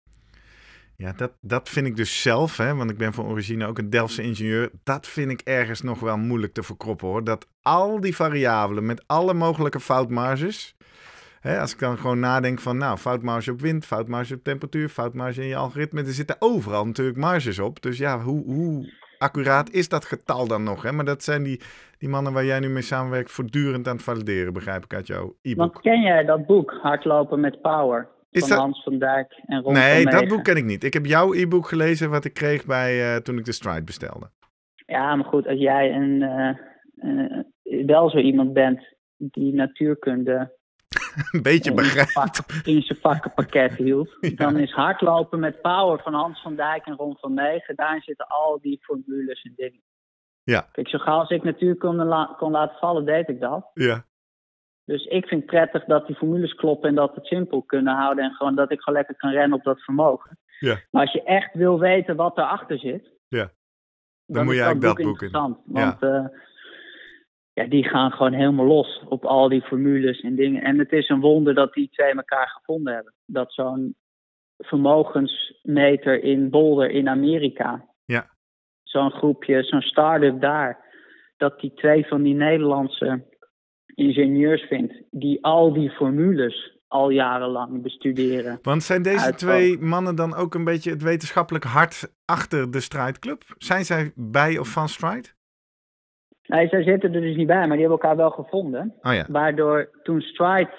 Ja, 0.95 1.13
dat, 1.13 1.31
dat 1.41 1.69
vind 1.69 1.87
ik 1.87 1.95
dus 1.95 2.21
zelf, 2.21 2.57
hè, 2.57 2.75
want 2.75 2.89
ik 2.89 2.97
ben 2.97 3.13
van 3.13 3.25
origine 3.25 3.65
ook 3.65 3.77
een 3.77 3.89
Delftse 3.89 4.23
ingenieur. 4.23 4.69
Dat 4.83 5.07
vind 5.07 5.31
ik 5.31 5.41
ergens 5.41 5.81
nog 5.81 5.99
wel 5.99 6.17
moeilijk 6.17 6.53
te 6.53 6.63
verkroppen 6.63 7.07
hoor. 7.07 7.23
Dat 7.23 7.47
al 7.61 7.99
die 7.99 8.15
variabelen 8.15 8.85
met 8.85 9.03
alle 9.07 9.33
mogelijke 9.33 9.79
foutmarges. 9.79 10.75
Hè, 11.39 11.59
als 11.59 11.73
ik 11.73 11.79
dan 11.79 11.97
gewoon 11.97 12.19
nadenk 12.19 12.59
van, 12.59 12.77
nou, 12.77 12.97
foutmarge 12.97 13.51
op 13.51 13.61
wind, 13.61 13.85
foutmarge 13.85 14.33
op 14.33 14.43
temperatuur, 14.43 14.89
foutmarge 14.89 15.41
in 15.41 15.47
je 15.47 15.55
algoritme. 15.55 16.01
Er 16.01 16.13
zitten 16.13 16.35
overal 16.39 16.85
natuurlijk 16.85 17.17
marges 17.17 17.59
op. 17.59 17.81
Dus 17.81 17.97
ja, 17.97 18.19
hoe, 18.19 18.43
hoe 18.43 18.89
accuraat 19.21 19.71
is 19.71 19.89
dat 19.89 20.05
getal 20.05 20.47
dan 20.47 20.63
nog? 20.63 20.83
Hè? 20.83 20.91
Maar 20.91 21.05
dat 21.05 21.23
zijn 21.23 21.43
die, 21.43 21.61
die 21.97 22.09
mannen 22.09 22.33
waar 22.33 22.45
jij 22.45 22.59
nu 22.59 22.69
mee 22.69 22.81
samenwerkt 22.81 23.31
voortdurend 23.31 23.87
aan 23.87 23.95
het 23.95 24.03
valideren, 24.03 24.53
begrijp 24.53 24.83
ik 24.83 24.93
uit 24.93 25.07
jouw 25.07 25.35
e-book. 25.41 25.57
Want 25.57 25.81
ken 25.81 26.01
jij 26.01 26.25
dat 26.25 26.45
boek, 26.45 26.71
Hardlopen 26.81 27.39
met 27.39 27.61
Power? 27.61 28.07
Is 28.29 28.41
van 28.41 28.49
dat... 28.49 28.59
Hans 28.59 28.83
van 28.83 28.99
Dijk 28.99 29.41
en 29.45 29.61
Ron 29.61 29.73
Nee, 29.73 30.05
dat 30.05 30.27
boek 30.27 30.43
ken 30.43 30.55
ik 30.55 30.65
niet. 30.65 30.83
Ik 30.83 30.93
heb 30.93 31.05
jouw 31.05 31.33
e-book 31.33 31.67
gelezen 31.67 32.09
wat 32.09 32.25
ik 32.25 32.33
kreeg 32.33 32.65
bij, 32.65 33.13
uh, 33.13 33.15
toen 33.15 33.37
ik 33.37 33.45
de 33.45 33.51
Stride 33.51 33.83
bestelde. 33.83 34.29
Ja, 34.85 35.15
maar 35.15 35.25
goed, 35.25 35.47
als 35.47 35.59
jij 35.59 35.93
een, 35.93 36.21
uh, 36.21 36.57
uh, 37.63 37.85
wel 37.85 38.09
zo 38.09 38.17
iemand 38.17 38.53
bent 38.53 38.95
die 39.17 39.53
natuurkunde 39.53 40.59
een 41.31 41.41
beetje 41.41 41.73
begrijpt. 41.73 42.65
In 42.65 42.81
zijn 42.81 42.99
vakkenpakket 42.99 43.73
hield. 43.73 44.17
Dan 44.35 44.57
is 44.57 44.71
hardlopen 44.71 45.39
met 45.39 45.61
power 45.61 45.99
van 45.99 46.13
Hans 46.13 46.41
van 46.41 46.55
Dijk 46.55 46.85
en 46.85 46.95
Ron 46.95 47.17
van 47.19 47.33
Meegen. 47.33 47.75
Daar 47.75 48.01
zitten 48.01 48.27
al 48.27 48.59
die 48.61 48.79
formules 48.81 49.41
en 49.41 49.53
dingen. 49.55 49.81
Ja. 50.43 50.67
Kijk, 50.71 50.89
zo 50.89 50.97
gauw 50.97 51.19
als 51.19 51.29
ik 51.29 51.43
natuurlijk 51.43 51.79
kon, 51.79 52.35
kon 52.37 52.51
laten 52.51 52.77
vallen, 52.77 53.05
deed 53.05 53.29
ik 53.29 53.39
dat. 53.39 53.71
Ja. 53.73 54.05
Dus 54.85 55.05
ik 55.05 55.25
vind 55.25 55.41
het 55.41 55.51
prettig 55.51 55.85
dat 55.85 56.07
die 56.07 56.15
formules 56.15 56.53
kloppen 56.53 56.89
en 56.89 56.95
dat 56.95 57.09
we 57.09 57.15
het 57.15 57.25
simpel 57.25 57.61
kunnen 57.61 57.95
houden. 57.95 58.23
En 58.23 58.31
gewoon 58.31 58.55
dat 58.55 58.71
ik 58.71 58.81
gewoon 58.81 58.99
lekker 58.99 59.15
kan 59.15 59.31
rennen 59.31 59.57
op 59.57 59.63
dat 59.63 59.81
vermogen. 59.81 60.37
Ja. 60.59 60.79
Maar 60.91 61.01
als 61.01 61.11
je 61.11 61.23
echt 61.23 61.53
wil 61.53 61.79
weten 61.79 62.15
wat 62.15 62.37
erachter 62.37 62.79
zit. 62.79 63.11
Ja. 63.27 63.51
Dan, 64.25 64.35
dan 64.35 64.45
moet 64.45 64.55
je 64.55 64.61
eigenlijk 64.61 64.95
dat 64.95 65.05
boek 65.05 65.21
in. 65.21 65.31
Want 65.31 65.57
ja. 65.73 65.97
Uh, 65.99 66.25
ja, 67.53 67.65
die 67.65 67.83
gaan 67.83 68.11
gewoon 68.11 68.33
helemaal 68.33 68.65
los 68.65 69.03
op 69.07 69.25
al 69.25 69.49
die 69.49 69.61
formules 69.61 70.21
en 70.21 70.35
dingen. 70.35 70.63
En 70.63 70.79
het 70.79 70.91
is 70.91 71.09
een 71.09 71.19
wonder 71.19 71.53
dat 71.53 71.73
die 71.73 71.89
twee 71.89 72.13
elkaar 72.13 72.47
gevonden 72.47 72.93
hebben. 72.93 73.13
Dat 73.25 73.53
zo'n 73.53 73.95
vermogensmeter 74.57 76.23
in 76.23 76.49
Boulder 76.49 76.89
in 76.89 77.09
Amerika. 77.09 77.85
Ja. 78.05 78.29
Zo'n 78.83 79.11
groepje, 79.11 79.63
zo'n 79.63 79.81
start-up 79.81 80.41
daar. 80.41 80.89
Dat 81.37 81.59
die 81.59 81.73
twee 81.73 82.05
van 82.05 82.23
die 82.23 82.33
Nederlandse 82.33 83.25
ingenieurs 83.95 84.61
vindt. 84.61 84.93
Die 85.11 85.43
al 85.43 85.73
die 85.73 85.89
formules 85.89 86.79
al 86.87 87.09
jarenlang 87.09 87.81
bestuderen. 87.81 88.59
Want 88.61 88.83
zijn 88.83 89.01
deze 89.01 89.33
twee 89.33 89.79
mannen 89.79 90.15
dan 90.15 90.35
ook 90.35 90.55
een 90.55 90.63
beetje 90.63 90.89
het 90.89 91.03
wetenschappelijk 91.03 91.63
hart 91.63 92.13
achter 92.25 92.71
de 92.71 92.79
strijdclub? 92.79 93.43
Zijn 93.57 93.85
zij 93.85 94.11
bij 94.15 94.57
of 94.57 94.67
van 94.67 94.89
Stride? 94.89 95.29
Nee, 96.51 96.67
zij 96.67 96.83
zitten 96.83 97.13
er 97.13 97.21
dus 97.21 97.35
niet 97.35 97.47
bij, 97.47 97.67
maar 97.67 97.77
die 97.77 97.87
hebben 97.87 97.99
elkaar 97.99 98.15
wel 98.15 98.29
gevonden. 98.29 98.95
Oh 99.01 99.13
ja. 99.13 99.25
Waardoor 99.29 99.89
toen 100.03 100.21
Stride 100.21 100.71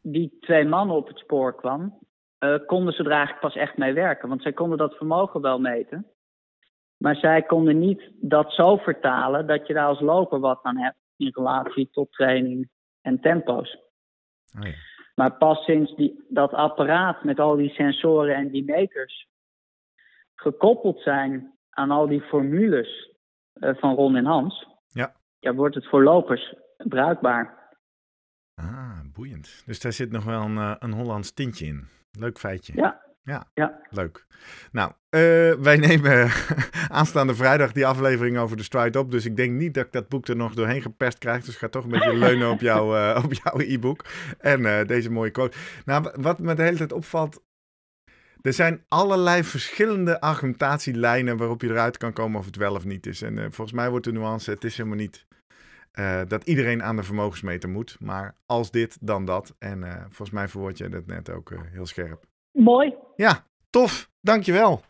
die 0.00 0.36
twee 0.40 0.64
mannen 0.64 0.96
op 0.96 1.08
het 1.08 1.18
spoor 1.18 1.54
kwam, 1.54 1.98
uh, 2.40 2.58
konden 2.66 2.94
ze 2.94 3.04
er 3.04 3.10
eigenlijk 3.10 3.40
pas 3.40 3.56
echt 3.56 3.76
mee 3.76 3.92
werken. 3.92 4.28
Want 4.28 4.42
zij 4.42 4.52
konden 4.52 4.78
dat 4.78 4.94
vermogen 4.94 5.40
wel 5.40 5.58
meten. 5.58 6.06
Maar 6.96 7.16
zij 7.16 7.42
konden 7.42 7.78
niet 7.78 8.10
dat 8.20 8.52
zo 8.52 8.76
vertalen 8.76 9.46
dat 9.46 9.66
je 9.66 9.72
daar 9.72 9.86
als 9.86 10.00
loper 10.00 10.40
wat 10.40 10.62
aan 10.62 10.78
hebt 10.78 10.96
in 11.16 11.30
relatie 11.34 11.88
tot 11.90 12.12
training 12.12 12.68
en 13.00 13.20
tempo's. 13.20 13.78
Oh 14.58 14.66
ja. 14.66 14.74
Maar 15.14 15.36
pas 15.36 15.64
sinds 15.64 15.96
die, 15.96 16.24
dat 16.28 16.52
apparaat 16.52 17.24
met 17.24 17.40
al 17.40 17.56
die 17.56 17.70
sensoren 17.70 18.34
en 18.34 18.50
die 18.50 18.64
meters 18.64 19.28
gekoppeld 20.34 21.00
zijn 21.00 21.54
aan 21.70 21.90
al 21.90 22.06
die 22.06 22.22
formules 22.22 23.10
uh, 23.54 23.74
van 23.74 23.94
Ron 23.94 24.16
en 24.16 24.24
Hans, 24.24 24.72
ja. 25.44 25.54
wordt 25.54 25.74
het 25.74 25.88
voor 25.88 26.02
lopers 26.02 26.54
bruikbaar. 26.76 27.62
Ah, 28.54 29.00
boeiend. 29.12 29.62
Dus 29.66 29.80
daar 29.80 29.92
zit 29.92 30.10
nog 30.10 30.24
wel 30.24 30.42
een, 30.42 30.56
uh, 30.56 30.74
een 30.78 30.92
Hollands 30.92 31.32
tintje 31.32 31.66
in. 31.66 31.88
Leuk 32.18 32.38
feitje. 32.38 32.72
Ja. 32.76 33.02
Ja, 33.24 33.46
ja. 33.54 33.80
leuk. 33.90 34.26
Nou, 34.72 34.90
uh, 34.90 35.54
wij 35.54 35.76
nemen 35.76 36.30
aanstaande 36.88 37.34
vrijdag 37.34 37.72
die 37.72 37.86
aflevering 37.86 38.38
over 38.38 38.56
de 38.56 38.62
stride 38.62 38.98
op. 38.98 39.10
Dus 39.10 39.24
ik 39.24 39.36
denk 39.36 39.52
niet 39.52 39.74
dat 39.74 39.86
ik 39.86 39.92
dat 39.92 40.08
boek 40.08 40.28
er 40.28 40.36
nog 40.36 40.54
doorheen 40.54 40.82
gepest 40.82 41.18
krijg. 41.18 41.44
Dus 41.44 41.56
ga 41.56 41.68
toch 41.68 41.84
een 41.84 41.90
beetje 41.90 42.16
leunen 42.26 42.50
op, 42.50 42.60
jou, 42.60 42.96
uh, 42.96 43.22
op 43.24 43.32
jouw 43.32 43.58
e-book. 43.58 44.04
En 44.38 44.60
uh, 44.60 44.84
deze 44.84 45.10
mooie 45.10 45.30
quote. 45.30 45.56
Nou, 45.84 46.10
wat 46.20 46.38
me 46.38 46.54
de 46.54 46.62
hele 46.62 46.76
tijd 46.76 46.92
opvalt. 46.92 47.42
Er 48.40 48.52
zijn 48.52 48.84
allerlei 48.88 49.44
verschillende 49.44 50.20
argumentatielijnen 50.20 51.36
waarop 51.36 51.62
je 51.62 51.68
eruit 51.68 51.96
kan 51.96 52.12
komen 52.12 52.38
of 52.38 52.46
het 52.46 52.56
wel 52.56 52.74
of 52.74 52.84
niet 52.84 53.06
is. 53.06 53.22
En 53.22 53.36
volgens 53.36 53.72
mij 53.72 53.90
wordt 53.90 54.04
de 54.04 54.12
nuance, 54.12 54.50
het 54.50 54.64
is 54.64 54.76
helemaal 54.76 54.98
niet 54.98 55.26
dat 56.28 56.44
iedereen 56.44 56.82
aan 56.82 56.96
de 56.96 57.02
vermogensmeter 57.02 57.68
moet. 57.68 57.96
Maar 58.00 58.36
als 58.46 58.70
dit, 58.70 59.06
dan 59.06 59.24
dat. 59.24 59.56
En 59.58 59.82
volgens 60.00 60.30
mij 60.30 60.48
verwoord 60.48 60.78
je 60.78 60.88
dat 60.88 61.06
net 61.06 61.30
ook 61.30 61.52
heel 61.72 61.86
scherp. 61.86 62.24
Mooi. 62.52 62.94
Ja, 63.16 63.46
tof. 63.70 64.10
Dankjewel. 64.20 64.80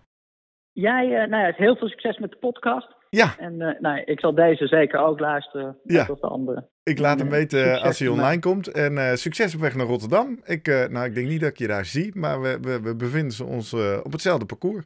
Jij, 0.73 1.07
nou 1.07 1.47
ja, 1.47 1.53
heel 1.57 1.77
veel 1.77 1.88
succes 1.88 2.19
met 2.19 2.31
de 2.31 2.37
podcast. 2.37 2.95
Ja. 3.11 3.38
En 3.38 3.57
nou, 3.57 4.01
ik 4.05 4.21
zal 4.21 4.35
deze 4.35 4.67
zeker 4.67 5.01
ook 5.01 5.21
luisteren. 5.21 5.79
Ja. 5.85 6.05
De 6.05 6.21
andere. 6.21 6.69
Ik 6.83 6.99
laat 6.99 7.19
hem 7.19 7.31
weten 7.31 7.83
als 7.83 7.99
hij 7.99 8.09
online 8.09 8.40
komt. 8.40 8.69
En 8.69 9.19
succes 9.19 9.55
op 9.55 9.61
weg 9.61 9.75
naar 9.75 9.87
Rotterdam. 9.87 10.40
Ik, 10.45 10.67
nou, 10.67 11.05
ik 11.05 11.14
denk 11.14 11.29
niet 11.29 11.40
dat 11.40 11.51
ik 11.51 11.59
je 11.59 11.67
daar 11.67 11.85
zie, 11.85 12.19
maar 12.19 12.40
we, 12.40 12.59
we, 12.61 12.81
we 12.81 12.97
bevinden 12.97 13.47
ons 13.47 13.75
op 14.03 14.12
hetzelfde 14.12 14.47
parcours. 14.47 14.85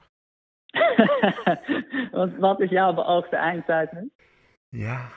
wat, 2.13 2.31
wat 2.39 2.61
is 2.61 2.71
jouw 2.71 2.95
beoogde 2.95 3.37
eindtijd 3.37 3.93
nu? 3.93 4.11
Ja, 4.69 5.09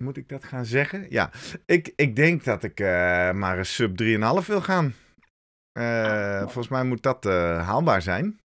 moet 0.00 0.16
ik 0.16 0.28
dat 0.28 0.44
gaan 0.44 0.64
zeggen? 0.64 1.06
Ja, 1.08 1.30
ik, 1.66 1.92
ik 1.96 2.16
denk 2.16 2.44
dat 2.44 2.62
ik 2.62 2.78
maar 3.34 3.58
een 3.58 3.66
sub 3.66 4.02
3,5 4.02 4.46
wil 4.46 4.60
gaan. 4.60 4.94
Uh, 5.78 6.40
volgens 6.40 6.68
mij 6.68 6.84
moet 6.84 7.02
dat 7.02 7.26
uh, 7.26 7.66
haalbaar 7.68 8.02
zijn. 8.02 8.40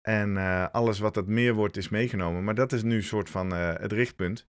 En 0.00 0.36
alles 0.72 0.98
wat 0.98 1.14
het 1.14 1.26
meer 1.26 1.54
wordt 1.54 1.76
is 1.76 1.88
meegenomen. 1.88 2.44
Maar 2.44 2.54
dat 2.54 2.72
is 2.72 2.82
nu 2.82 2.96
een 2.96 3.02
soort 3.02 3.30
van 3.30 3.52
het 3.52 3.92
richtpunt. 3.92 4.46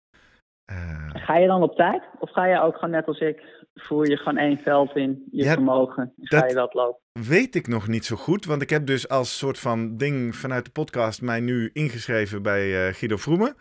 ga 1.12 1.36
je 1.36 1.46
dan 1.46 1.62
op 1.62 1.76
tijd? 1.76 2.02
Of 2.18 2.32
ga 2.32 2.46
je 2.46 2.60
ook 2.60 2.74
gewoon 2.74 2.90
net 2.90 3.06
als 3.06 3.20
ik, 3.20 3.42
voer 3.74 4.08
je 4.08 4.16
gewoon 4.16 4.36
één 4.36 4.58
veld 4.58 4.96
in, 4.96 5.28
je 5.30 5.44
ja, 5.44 5.52
vermogen, 5.52 6.12
ga 6.20 6.40
dat 6.40 6.50
je 6.50 6.56
dat 6.56 6.74
lopen? 6.74 7.02
weet 7.12 7.54
ik 7.54 7.66
nog 7.66 7.88
niet 7.88 8.04
zo 8.04 8.16
goed. 8.16 8.44
Want 8.44 8.62
ik 8.62 8.70
heb 8.70 8.86
dus 8.86 9.08
als 9.08 9.38
soort 9.38 9.58
van 9.58 9.96
ding 9.96 10.36
vanuit 10.36 10.64
de 10.64 10.70
podcast 10.70 11.22
mij 11.22 11.40
nu 11.40 11.70
ingeschreven 11.72 12.42
bij 12.42 12.92
Guido 12.92 13.16
Vroemen. 13.16 13.56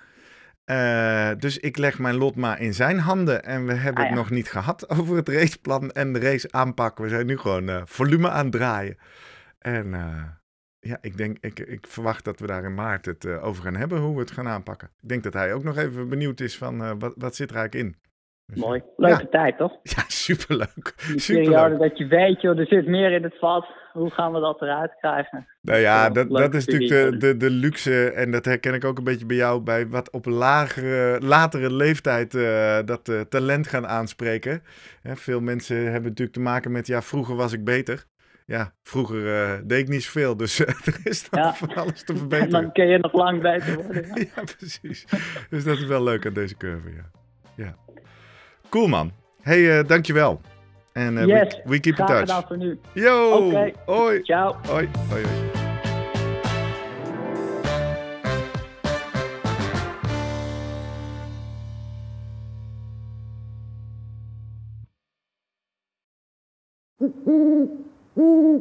Uh, 0.66 1.32
dus 1.38 1.58
ik 1.58 1.78
leg 1.78 2.00
mijn 2.00 2.16
lot 2.16 2.36
maar 2.36 2.62
in 2.62 2.74
zijn 2.74 3.00
handen. 3.00 3.44
En 3.44 3.66
we 3.66 3.74
hebben 3.74 4.04
ah, 4.04 4.10
ja. 4.10 4.16
het 4.16 4.24
nog 4.24 4.30
niet 4.30 4.50
gehad 4.50 4.90
over 5.00 5.16
het 5.16 5.30
raceplan 5.30 5.92
en 5.92 6.14
de 6.14 6.20
race 6.20 6.52
aanpak. 6.52 6.98
We 6.98 7.10
zijn 7.10 7.26
nu 7.26 7.38
gewoon 7.38 7.70
uh, 7.70 7.82
volume 7.86 8.30
aan 8.30 8.44
het 8.44 8.52
draaien. 8.52 8.98
En 9.60 9.88
uh, 9.88 10.24
ja, 10.80 10.98
ik 11.02 11.18
denk, 11.18 11.38
ik, 11.40 11.60
ik 11.60 11.88
verwacht 11.88 12.26
dat 12.26 12.40
we 12.40 12.48
daar 12.48 12.64
in 12.64 12.74
maart 12.74 13.06
het 13.06 13.26
over 13.28 13.64
gaan 13.64 13.76
hebben, 13.76 14.00
hoe 14.00 14.14
we 14.14 14.20
het 14.20 14.32
gaan 14.32 14.48
aanpakken. 14.48 14.90
Ik 15.02 15.10
denk 15.10 15.24
dat 15.24 15.34
hij 15.34 15.54
ook 15.54 15.64
nog 15.64 15.78
even 15.78 16.10
benieuwd 16.10 16.40
is 16.40 16.58
van 16.58 17.00
wat, 17.00 17.14
wat 17.18 17.36
zit 17.36 17.50
er 17.50 17.56
eigenlijk 17.56 17.86
in. 17.86 18.02
Dus, 18.46 18.62
Mooi. 18.62 18.82
Leuke 18.98 19.30
tijd, 19.30 19.58
toch? 19.58 19.72
Ja, 19.96 20.04
superleuk. 20.08 20.94
Die 21.08 21.20
Superleuk. 21.20 21.50
periode 21.50 21.78
dat 21.78 21.98
je 21.98 22.08
weet, 22.08 22.42
joh, 22.42 22.60
er 22.60 22.66
zit 22.68 22.88
meer 22.88 23.12
in 23.12 23.24
het 23.24 23.38
vat. 23.40 23.66
Hoe 23.94 24.10
gaan 24.12 24.34
we 24.34 24.40
dat 24.40 24.62
eruit 24.62 24.96
krijgen? 25.00 25.48
Nou 25.62 25.80
ja, 25.80 26.10
dat, 26.10 26.30
dat 26.30 26.54
is 26.54 26.66
natuurlijk 26.68 27.12
de, 27.12 27.18
de, 27.18 27.38
de 27.38 27.50
luxe. 27.50 28.10
En 28.12 28.32
dat 28.32 28.46
herken 28.46 28.74
ik 28.74 28.86
ook 28.86 28.98
een 28.98 29.04
beetje 29.04 29.26
bij 29.26 29.36
jou. 29.36 29.62
Bij 29.62 29.88
wat 29.88 30.12
op 30.12 30.26
lagere, 30.26 31.22
latere 31.26 31.74
leeftijd 31.74 32.36
eh, 32.36 32.80
dat 32.86 33.10
eh, 33.10 33.22
talent 33.22 33.68
gaan 33.68 33.88
aanspreken. 33.88 34.64
Hè, 35.02 35.16
veel 35.16 35.40
mensen 35.42 35.78
hebben 35.84 36.04
natuurlijk 36.10 36.32
te 36.38 36.40
maken 36.44 36.72
met. 36.72 36.88
Ja, 36.88 37.02
vroeger 37.02 37.36
was 37.36 37.54
ik 37.54 37.64
beter. 37.64 38.06
Ja, 38.46 38.74
vroeger 38.84 39.28
eh, 39.44 39.52
deed 39.64 39.80
ik 39.80 39.88
niet 39.88 40.04
zoveel. 40.04 40.38
Dus 40.38 40.60
er 40.86 41.00
is 41.04 41.30
nog 41.30 41.42
Ja. 41.44 41.54
van 41.54 41.76
alles 41.76 42.04
te 42.04 42.12
En 42.14 42.18
verbeteren. 42.20 42.52
dan 42.52 42.72
kun 42.72 42.88
je 42.88 42.98
nog 42.98 43.14
lang 43.14 43.42
beter 43.42 43.76
worden. 43.76 44.06
ja. 44.08 44.16
Ja, 44.36 44.44
precies. 44.58 45.06
Dus 45.50 45.64
dat 45.64 45.78
is 45.78 45.86
wel 45.86 46.04
leuk 46.04 46.26
aan 46.26 46.34
deze 46.34 46.58
curve, 46.58 46.90
ja. 46.90 47.10
ja. 47.56 47.76
Cool, 48.74 48.88
man. 48.88 49.12
hey, 49.42 49.80
eh, 49.80 49.88
dankjewel. 49.88 50.42
En 50.94 51.18
eh, 51.18 51.26
Yes, 51.26 51.56
we, 51.64 51.70
we 51.70 51.80
keep 51.80 52.00
in 52.00 52.06
touch. 52.06 52.48
voor 52.48 52.58
nu. 52.58 52.80
Yo! 52.94 53.30
Oké. 53.32 53.72
Hoi! 53.86 54.22
Ciao. 54.24 54.56
Hoi! 54.68 54.90
Hoi, 55.10 55.24
hoi. 55.24 55.52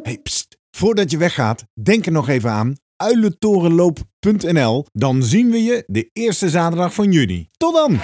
Hey, 0.03 0.19
pst. 0.23 0.59
Voordat 0.71 1.11
je 1.11 1.17
weggaat, 1.19 1.65
denk 1.83 2.07
er 2.07 2.13
nog 2.13 2.29
even 2.29 2.51
aan 2.51 2.77
uilentorenloop.nl. 2.97 4.87
Dan 4.93 5.23
zien 5.23 5.51
we 5.51 5.63
je 5.63 5.85
de 5.87 6.11
eerste 6.13 6.49
zaterdag 6.49 6.95
van 6.95 7.13
juni. 7.13 7.49
Tot 7.57 7.75
dan! 7.75 8.01